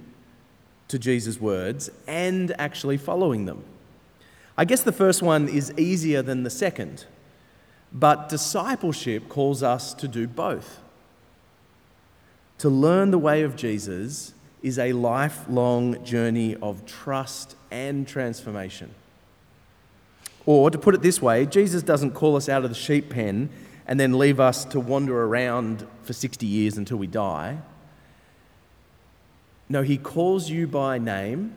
to 0.87 0.97
Jesus' 0.97 1.39
words 1.39 1.91
and 2.07 2.55
actually 2.57 2.97
following 2.97 3.45
them. 3.45 3.63
I 4.57 4.65
guess 4.65 4.81
the 4.81 4.91
first 4.91 5.21
one 5.21 5.47
is 5.47 5.71
easier 5.77 6.23
than 6.23 6.41
the 6.41 6.49
second, 6.49 7.05
but 7.91 8.29
discipleship 8.29 9.27
calls 9.29 9.63
us 9.63 9.93
to 9.95 10.07
do 10.07 10.27
both. 10.27 10.79
To 12.59 12.69
learn 12.69 13.11
the 13.11 13.17
way 13.17 13.41
of 13.41 13.55
Jesus 13.55 14.33
is 14.61 14.77
a 14.77 14.93
lifelong 14.93 16.03
journey 16.05 16.55
of 16.61 16.85
trust 16.85 17.55
and 17.71 18.07
transformation. 18.07 18.93
Or, 20.45 20.71
to 20.71 20.77
put 20.77 20.95
it 20.95 21.01
this 21.01 21.21
way, 21.21 21.45
Jesus 21.45 21.83
doesn't 21.83 22.11
call 22.11 22.35
us 22.35 22.49
out 22.49 22.63
of 22.63 22.69
the 22.69 22.75
sheep 22.75 23.09
pen 23.09 23.49
and 23.87 23.99
then 23.99 24.17
leave 24.17 24.39
us 24.39 24.65
to 24.65 24.79
wander 24.79 25.23
around 25.23 25.85
for 26.03 26.13
60 26.13 26.45
years 26.45 26.77
until 26.77 26.97
we 26.97 27.07
die. 27.07 27.57
No, 29.69 29.81
He 29.81 29.97
calls 29.97 30.49
you 30.49 30.67
by 30.67 30.97
name 30.97 31.55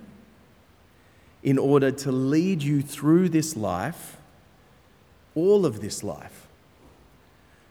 in 1.42 1.58
order 1.58 1.90
to 1.90 2.10
lead 2.10 2.62
you 2.62 2.80
through 2.80 3.28
this 3.28 3.56
life, 3.56 4.16
all 5.34 5.66
of 5.66 5.80
this 5.80 6.02
life, 6.02 6.46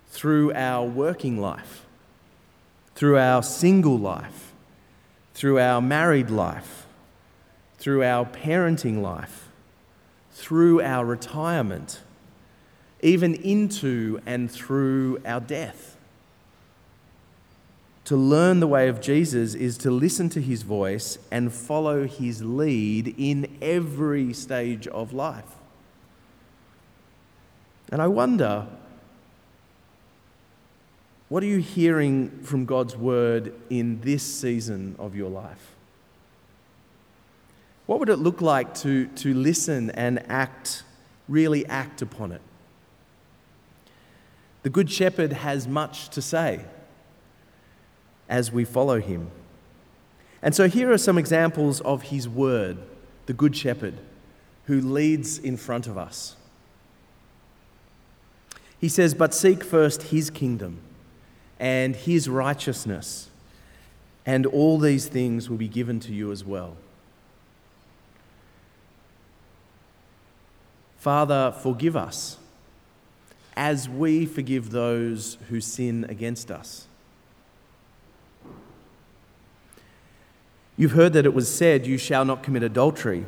through 0.10 0.54
our 0.54 0.86
working 0.86 1.39
life, 1.39 1.86
through 2.95 3.17
our 3.17 3.41
single 3.41 3.97
life, 3.97 4.52
through 5.34 5.60
our 5.60 5.82
married 5.82 6.30
life, 6.30 6.86
through 7.78 8.04
our 8.04 8.26
parenting 8.26 9.02
life, 9.02 9.49
through 10.32 10.82
our 10.82 11.06
retirement, 11.06 12.02
even 13.02 13.34
into 13.36 14.21
and 14.26 14.49
through 14.49 15.19
our 15.26 15.39
death. 15.39 15.97
To 18.06 18.17
learn 18.17 18.60
the 18.60 18.67
way 18.67 18.89
of 18.89 19.02
Jesus 19.02 19.56
is 19.56 19.78
to 19.80 19.91
listen 19.91 20.30
to 20.30 20.41
his 20.41 20.63
voice 20.63 21.17
and 21.32 21.54
follow 21.54 22.06
his 22.06 22.43
lead 22.43 23.15
in 23.17 23.58
every 23.62 24.34
stage 24.34 24.88
of 24.88 25.13
life. 25.13 25.56
And 27.93 28.01
I 28.01 28.08
wonder 28.08 28.65
what 31.29 31.43
are 31.43 31.45
you 31.45 31.60
hearing 31.60 32.39
from 32.41 32.65
God's 32.65 32.97
word 32.97 33.53
in 33.69 34.01
this 34.01 34.23
season 34.23 34.95
of 34.97 35.15
your 35.15 35.29
life? 35.29 35.75
What 37.86 37.99
would 37.99 38.10
it 38.10 38.15
look 38.15 38.41
like 38.41 38.73
to, 38.79 39.06
to 39.06 39.36
listen 39.36 39.91
and 39.91 40.27
act, 40.27 40.82
really 41.29 41.67
act 41.67 42.01
upon 42.01 42.32
it? 42.32 42.41
The 44.63 44.71
Good 44.71 44.89
Shepherd 44.89 45.32
has 45.32 45.67
much 45.67 46.10
to 46.10 46.21
say 46.23 46.65
as 48.27 48.51
we 48.51 48.65
follow 48.65 49.01
him. 49.01 49.29
And 50.41 50.56
so 50.56 50.67
here 50.67 50.91
are 50.91 50.97
some 50.97 51.19
examples 51.19 51.79
of 51.82 52.01
his 52.01 52.27
word, 52.27 52.79
the 53.27 53.34
Good 53.34 53.56
Shepherd, 53.56 53.99
who 54.65 54.82
leads 54.82 55.38
in 55.38 55.58
front 55.58 55.86
of 55.86 55.95
us. 55.95 56.38
He 58.84 58.89
says, 58.89 59.13
But 59.13 59.34
seek 59.34 59.63
first 59.63 60.02
his 60.04 60.30
kingdom 60.30 60.82
and 61.58 61.96
his 61.96 62.28
righteousness, 62.28 63.30
and 64.26 64.46
all 64.46 64.78
these 64.78 65.08
things 65.08 65.50
will 65.50 65.56
be 65.56 65.69
given 65.69 66.02
to 66.02 66.13
you 66.13 66.34
as 66.34 66.43
well. 66.43 66.76
Father, 70.98 71.56
forgive 71.62 71.96
us 71.96 72.36
as 73.56 73.88
we 73.88 74.26
forgive 74.26 74.72
those 74.72 75.38
who 75.48 75.62
sin 75.62 76.06
against 76.10 76.52
us. 76.52 76.86
You've 80.76 80.91
heard 80.91 81.13
that 81.13 81.26
it 81.26 81.34
was 81.34 81.48
said, 81.48 81.88
You 81.88 81.98
shall 81.98 82.26
not 82.26 82.43
commit 82.43 82.63
adultery. 82.63 83.28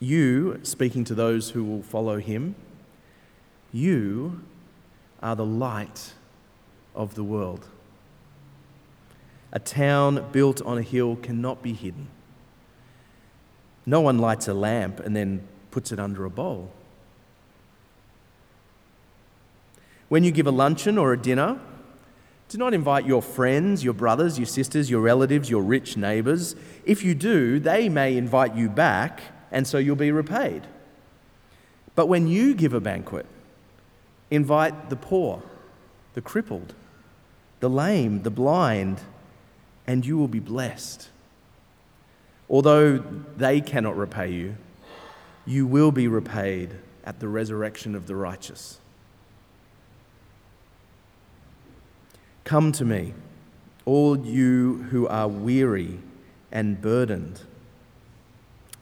You, 0.00 0.60
speaking 0.62 1.04
to 1.04 1.14
those 1.14 1.50
who 1.50 1.64
will 1.64 1.82
follow 1.82 2.18
him, 2.18 2.54
you 3.72 4.42
are 5.22 5.34
the 5.34 5.44
light 5.44 6.12
of 6.94 7.14
the 7.14 7.24
world. 7.24 7.66
A 9.52 9.58
town 9.58 10.26
built 10.30 10.62
on 10.62 10.78
a 10.78 10.82
hill 10.82 11.16
cannot 11.16 11.62
be 11.62 11.72
hidden. 11.72 12.08
No 13.86 14.00
one 14.00 14.18
lights 14.18 14.46
a 14.48 14.54
lamp 14.54 15.00
and 15.00 15.16
then 15.16 15.46
puts 15.70 15.90
it 15.90 15.98
under 15.98 16.24
a 16.24 16.30
bowl. 16.30 16.70
When 20.08 20.24
you 20.24 20.30
give 20.30 20.46
a 20.46 20.50
luncheon 20.50 20.96
or 20.96 21.12
a 21.12 21.18
dinner, 21.18 21.58
do 22.48 22.56
not 22.56 22.72
invite 22.72 23.06
your 23.06 23.20
friends, 23.20 23.84
your 23.84 23.92
brothers, 23.94 24.38
your 24.38 24.46
sisters, 24.46 24.90
your 24.90 25.00
relatives, 25.00 25.50
your 25.50 25.62
rich 25.62 25.96
neighbours. 25.96 26.56
If 26.84 27.04
you 27.04 27.14
do, 27.14 27.58
they 27.58 27.88
may 27.88 28.16
invite 28.16 28.54
you 28.54 28.68
back, 28.70 29.20
and 29.50 29.66
so 29.66 29.78
you'll 29.78 29.96
be 29.96 30.12
repaid. 30.12 30.62
But 31.94 32.06
when 32.06 32.28
you 32.28 32.54
give 32.54 32.74
a 32.74 32.80
banquet, 32.80 33.26
invite 34.30 34.90
the 34.90 34.96
poor, 34.96 35.42
the 36.14 36.20
crippled, 36.20 36.74
the 37.60 37.70
lame, 37.70 38.22
the 38.22 38.30
blind, 38.30 39.00
and 39.86 40.04
you 40.04 40.16
will 40.16 40.28
be 40.28 40.38
blessed. 40.38 41.08
Although 42.48 42.98
they 43.36 43.60
cannot 43.60 43.96
repay 43.96 44.30
you, 44.30 44.56
you 45.44 45.66
will 45.66 45.92
be 45.92 46.08
repaid 46.08 46.74
at 47.04 47.20
the 47.20 47.28
resurrection 47.28 47.94
of 47.94 48.06
the 48.06 48.14
righteous. 48.14 48.78
Come 52.44 52.72
to 52.72 52.84
me, 52.84 53.14
all 53.84 54.18
you 54.18 54.86
who 54.90 55.06
are 55.08 55.28
weary 55.28 55.98
and 56.52 56.80
burdened, 56.80 57.40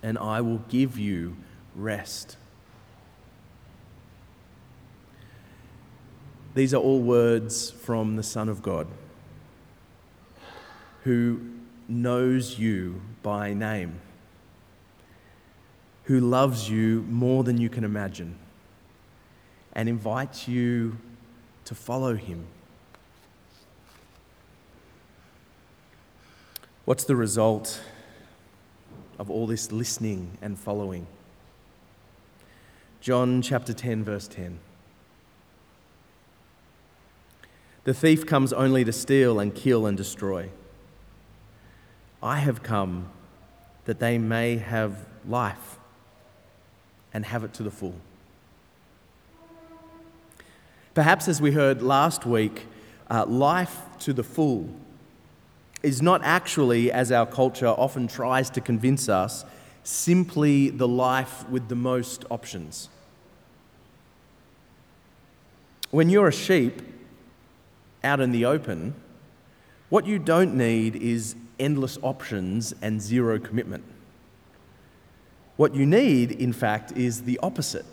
and 0.07 0.17
I 0.17 0.41
will 0.41 0.59
give 0.69 1.01
you 1.01 1.37
rest. 1.75 2.37
These 6.55 6.73
are 6.73 6.77
all 6.77 7.01
words 7.01 7.73
from 7.73 8.15
the 8.15 8.23
Son 8.23 8.49
of 8.49 8.63
God 8.63 8.87
who 11.03 11.41
knows 11.89 12.57
you 12.57 13.03
by 13.25 13.53
name, 13.53 13.99
who 16.05 16.21
loves 16.21 16.71
you 16.71 17.05
more 17.09 17.43
than 17.43 17.59
you 17.59 17.69
can 17.69 17.83
imagine, 17.83 18.39
and 19.73 19.89
invites 19.89 20.47
you 20.47 20.99
to 21.65 21.75
follow 21.75 22.15
him. 22.15 22.47
What's 26.85 27.03
the 27.03 27.17
result 27.17 27.81
of 29.19 29.31
all 29.31 29.47
this 29.47 29.73
listening 29.73 30.39
and 30.43 30.59
following? 30.59 31.07
John 33.01 33.43
chapter 33.43 33.73
10, 33.73 34.05
verse 34.05 34.29
10. 34.29 34.59
The 37.85 37.95
thief 37.95 38.27
comes 38.27 38.53
only 38.53 38.85
to 38.85 38.93
steal 38.93 39.39
and 39.39 39.55
kill 39.55 39.87
and 39.87 39.97
destroy. 39.97 40.51
I 42.23 42.39
have 42.39 42.63
come 42.63 43.11
that 43.85 44.01
they 44.01 44.19
may 44.19 44.57
have 44.57 45.07
life 45.27 45.79
and 47.15 47.25
have 47.27 47.45
it 47.45 47.55
to 47.55 47.63
the 47.63 47.71
full. 47.71 47.95
Perhaps, 50.95 51.29
as 51.29 51.41
we 51.41 51.53
heard 51.53 51.83
last 51.83 52.27
week, 52.27 52.67
uh, 53.09 53.25
life 53.27 53.83
to 54.01 54.13
the 54.13 54.25
full 54.25 54.69
is 55.83 56.03
not 56.03 56.23
actually, 56.25 56.91
as 56.91 57.13
our 57.13 57.27
culture 57.27 57.69
often 57.69 58.09
tries 58.09 58.51
to 58.51 58.61
convince 58.61 59.09
us, 59.09 59.45
simply 59.85 60.71
the 60.71 60.89
life 60.89 61.49
with 61.49 61.69
the 61.69 61.77
most 61.77 62.25
options. 62.31 62.89
When 65.91 66.11
you're 66.11 66.29
a 66.29 66.33
sheep, 66.33 66.83
out 68.03 68.21
in 68.21 68.33
the 68.33 68.45
open, 68.45 68.95
what 69.89 70.07
you 70.07 70.19
don't 70.19 70.55
need 70.55 70.97
is 70.97 71.35
endless 71.59 71.99
options 72.03 72.75
and 72.83 73.01
zero 73.01 73.39
commitment. 73.39 73.85
What 75.57 75.75
you 75.75 75.87
need, 75.87 76.33
in 76.33 76.53
fact, 76.53 76.93
is 76.93 77.23
the 77.23 77.39
opposite. 77.43 77.87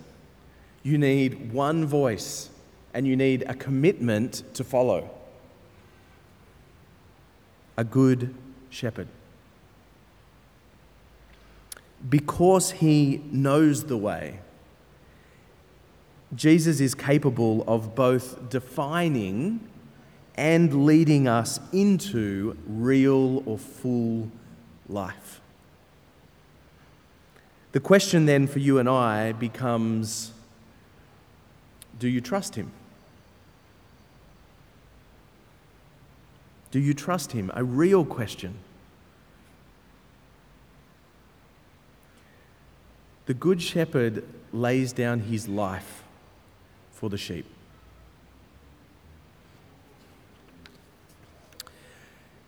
You 0.82 0.98
need 0.98 1.52
one 1.52 1.86
voice 1.86 2.50
and 2.92 3.06
you 3.06 3.16
need 3.16 3.42
a 3.48 3.54
commitment 3.54 4.42
to 4.54 4.62
follow. 4.62 5.10
A 7.76 7.84
good 7.84 8.34
shepherd. 8.70 9.08
Because 12.08 12.72
he 12.72 13.22
knows 13.30 13.84
the 13.84 13.96
way, 13.96 14.40
Jesus 16.34 16.80
is 16.80 16.94
capable 16.94 17.64
of 17.66 17.94
both 17.94 18.50
defining 18.50 19.60
and 20.36 20.84
leading 20.84 21.28
us 21.28 21.60
into 21.72 22.56
real 22.66 23.42
or 23.46 23.56
full 23.56 24.30
life. 24.88 25.40
The 27.72 27.80
question 27.80 28.26
then 28.26 28.46
for 28.46 28.58
you 28.58 28.78
and 28.78 28.88
I 28.88 29.32
becomes 29.32 30.32
do 31.98 32.08
you 32.08 32.20
trust 32.20 32.56
him? 32.56 32.70
Do 36.74 36.80
you 36.80 36.92
trust 36.92 37.30
him? 37.30 37.52
A 37.54 37.62
real 37.62 38.04
question. 38.04 38.56
The 43.26 43.34
Good 43.34 43.62
Shepherd 43.62 44.24
lays 44.52 44.92
down 44.92 45.20
his 45.20 45.46
life 45.46 46.02
for 46.90 47.08
the 47.08 47.16
sheep. 47.16 47.46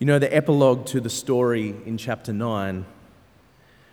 You 0.01 0.09
know, 0.09 0.19
the 0.19 0.35
epilogue 0.35 0.87
to 0.87 1.01
the 1.01 1.09
story 1.09 1.77
in 1.87 1.97
chapter 1.97 2.33
9, 2.33 2.85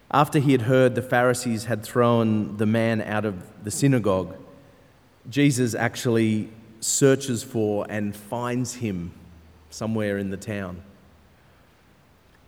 after 0.10 0.40
he 0.40 0.52
had 0.52 0.64
heard 0.64 0.96
the 0.96 1.04
Pharisees 1.04 1.66
had 1.66 1.84
thrown 1.84 2.58
the 2.58 2.66
man 2.66 3.04
out 3.04 3.26
of 3.26 3.64
the 3.64 3.70
synagogue, 3.70 4.36
Jesus 5.30 5.76
actually 5.76 6.50
searches 6.80 7.44
for 7.44 7.86
and 7.88 8.16
finds 8.16 8.74
him 8.74 9.14
somewhere 9.74 10.20
in 10.20 10.30
the 10.30 10.38
town. 10.38 10.84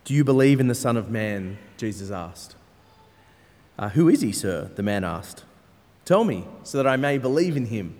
Do 0.04 0.14
you 0.14 0.22
believe 0.22 0.60
in 0.60 0.68
the 0.68 0.74
Son 0.74 0.96
of 0.96 1.10
Man? 1.10 1.58
Jesus 1.76 2.12
asked. 2.12 2.54
Uh, 3.76 3.88
Who 3.90 4.08
is 4.08 4.20
he, 4.20 4.30
sir? 4.30 4.70
The 4.76 4.82
man 4.82 5.02
asked. 5.02 5.44
Tell 6.04 6.22
me, 6.22 6.44
so 6.62 6.78
that 6.78 6.86
I 6.86 6.96
may 6.96 7.18
believe 7.18 7.56
in 7.56 7.66
him. 7.66 7.96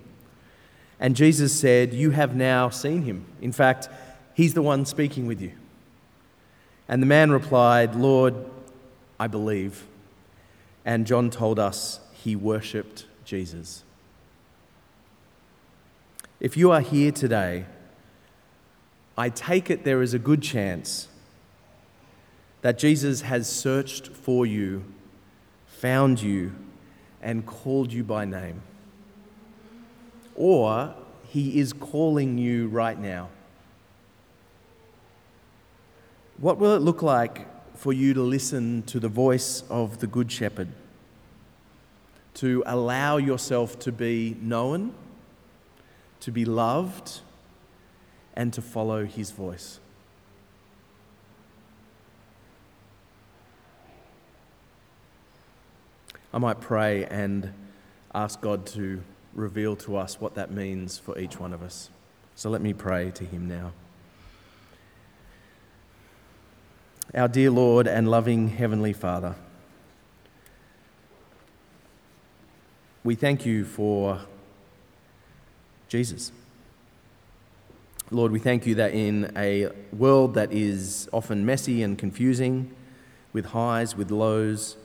And 1.00 1.16
Jesus 1.16 1.52
said, 1.52 1.92
You 1.92 2.12
have 2.12 2.36
now 2.36 2.68
seen 2.68 3.02
him. 3.02 3.26
In 3.40 3.50
fact, 3.50 3.88
he's 4.32 4.54
the 4.54 4.62
one 4.62 4.86
speaking 4.86 5.26
with 5.26 5.40
you. 5.40 5.52
And 6.88 7.02
the 7.02 7.06
man 7.06 7.32
replied, 7.32 7.96
Lord, 7.96 8.34
I 9.18 9.26
believe. 9.26 9.84
And 10.84 11.04
John 11.04 11.30
told 11.30 11.58
us 11.58 11.98
he 12.12 12.36
worshipped 12.36 13.06
Jesus. 13.24 13.82
If 16.38 16.56
you 16.56 16.70
are 16.70 16.80
here 16.80 17.10
today 17.10 17.66
I 19.18 19.30
take 19.30 19.70
it 19.70 19.84
there 19.84 20.02
is 20.02 20.12
a 20.12 20.18
good 20.18 20.42
chance 20.42 21.08
that 22.60 22.78
Jesus 22.78 23.22
has 23.22 23.48
searched 23.48 24.08
for 24.08 24.44
you, 24.44 24.84
found 25.66 26.20
you, 26.20 26.52
and 27.22 27.46
called 27.46 27.92
you 27.92 28.04
by 28.04 28.24
name. 28.24 28.62
Or 30.34 30.94
he 31.28 31.58
is 31.58 31.72
calling 31.72 32.36
you 32.36 32.68
right 32.68 32.98
now. 32.98 33.30
What 36.38 36.58
will 36.58 36.74
it 36.74 36.82
look 36.82 37.02
like 37.02 37.46
for 37.76 37.92
you 37.92 38.12
to 38.12 38.22
listen 38.22 38.82
to 38.82 39.00
the 39.00 39.08
voice 39.08 39.62
of 39.70 39.98
the 40.00 40.06
Good 40.06 40.30
Shepherd? 40.30 40.68
To 42.34 42.62
allow 42.66 43.16
yourself 43.16 43.78
to 43.80 43.92
be 43.92 44.36
known, 44.42 44.92
to 46.20 46.30
be 46.30 46.44
loved, 46.44 47.20
and 48.36 48.52
to 48.52 48.62
follow 48.62 49.04
his 49.06 49.30
voice. 49.30 49.80
I 56.32 56.38
might 56.38 56.60
pray 56.60 57.06
and 57.06 57.52
ask 58.14 58.40
God 58.42 58.66
to 58.66 59.02
reveal 59.34 59.74
to 59.76 59.96
us 59.96 60.20
what 60.20 60.34
that 60.34 60.50
means 60.50 60.98
for 60.98 61.18
each 61.18 61.40
one 61.40 61.54
of 61.54 61.62
us. 61.62 61.88
So 62.34 62.50
let 62.50 62.60
me 62.60 62.74
pray 62.74 63.10
to 63.12 63.24
him 63.24 63.48
now. 63.48 63.72
Our 67.14 67.28
dear 67.28 67.50
Lord 67.50 67.86
and 67.86 68.10
loving 68.10 68.48
Heavenly 68.48 68.92
Father, 68.92 69.36
we 73.02 73.14
thank 73.14 73.46
you 73.46 73.64
for 73.64 74.20
Jesus. 75.88 76.32
Lord, 78.12 78.30
we 78.30 78.38
thank 78.38 78.66
you 78.66 78.76
that 78.76 78.94
in 78.94 79.32
a 79.36 79.66
world 79.92 80.34
that 80.34 80.52
is 80.52 81.08
often 81.12 81.44
messy 81.44 81.82
and 81.82 81.98
confusing, 81.98 82.72
with 83.32 83.46
highs, 83.46 83.96
with 83.96 84.12
lows, 84.12 84.76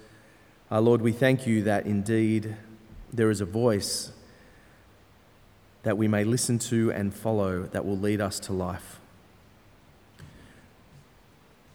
uh, 0.72 0.82
Lord, 0.82 1.04
we 1.04 1.12
thank 1.12 1.46
you 1.46 1.62
that 1.64 1.86
indeed 1.86 2.56
there 3.14 3.30
is 3.30 3.40
a 3.40 3.46
voice 3.46 4.12
that 5.84 6.00
we 6.00 6.08
may 6.08 6.24
listen 6.24 6.58
to 6.58 6.92
and 6.92 7.14
follow 7.14 7.64
that 7.64 7.86
will 7.86 7.98
lead 7.98 8.22
us 8.22 8.40
to 8.40 8.54
life. 8.54 9.00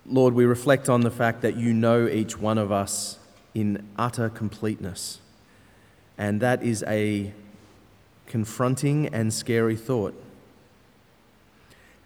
Lord, 0.04 0.34
we 0.34 0.46
reflect 0.46 0.88
on 0.88 1.02
the 1.02 1.12
fact 1.12 1.42
that 1.42 1.56
you 1.56 1.72
know 1.72 2.08
each 2.08 2.36
one 2.36 2.58
of 2.58 2.72
us 2.72 3.18
in 3.54 3.86
utter 3.96 4.28
completeness. 4.28 5.20
And 6.18 6.40
that 6.40 6.64
is 6.64 6.82
a 6.88 7.32
confronting 8.26 9.06
and 9.06 9.32
scary 9.32 9.76
thought. 9.76 10.20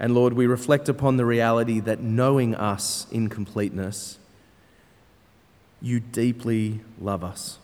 And 0.01 0.15
Lord, 0.15 0.33
we 0.33 0.47
reflect 0.47 0.89
upon 0.89 1.19
the 1.19 1.27
reality 1.27 1.79
that 1.81 2.01
knowing 2.01 2.55
us 2.55 3.07
in 3.13 3.29
completeness, 3.29 4.19
you 5.83 6.01
deeply 6.01 6.81
love 6.99 7.23
us. 7.23 7.59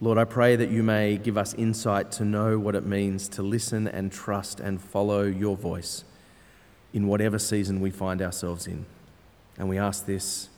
Lord, 0.00 0.16
I 0.16 0.24
pray 0.24 0.56
that 0.56 0.70
you 0.70 0.82
may 0.82 1.18
give 1.18 1.36
us 1.36 1.52
insight 1.54 2.10
to 2.12 2.24
know 2.24 2.58
what 2.58 2.74
it 2.74 2.86
means 2.86 3.28
to 3.28 3.42
listen 3.42 3.86
and 3.86 4.10
trust 4.10 4.58
and 4.58 4.80
follow 4.80 5.22
your 5.22 5.56
voice 5.56 6.04
in 6.94 7.06
whatever 7.06 7.38
season 7.38 7.80
we 7.80 7.90
find 7.90 8.22
ourselves 8.22 8.66
in. 8.66 8.86
And 9.58 9.68
we 9.68 9.78
ask 9.78 10.06
this 10.06 10.48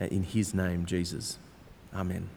uh, 0.00 0.06
in 0.06 0.24
his 0.24 0.52
name, 0.52 0.84
Jesus. 0.84 1.38
Amen. 1.94 2.28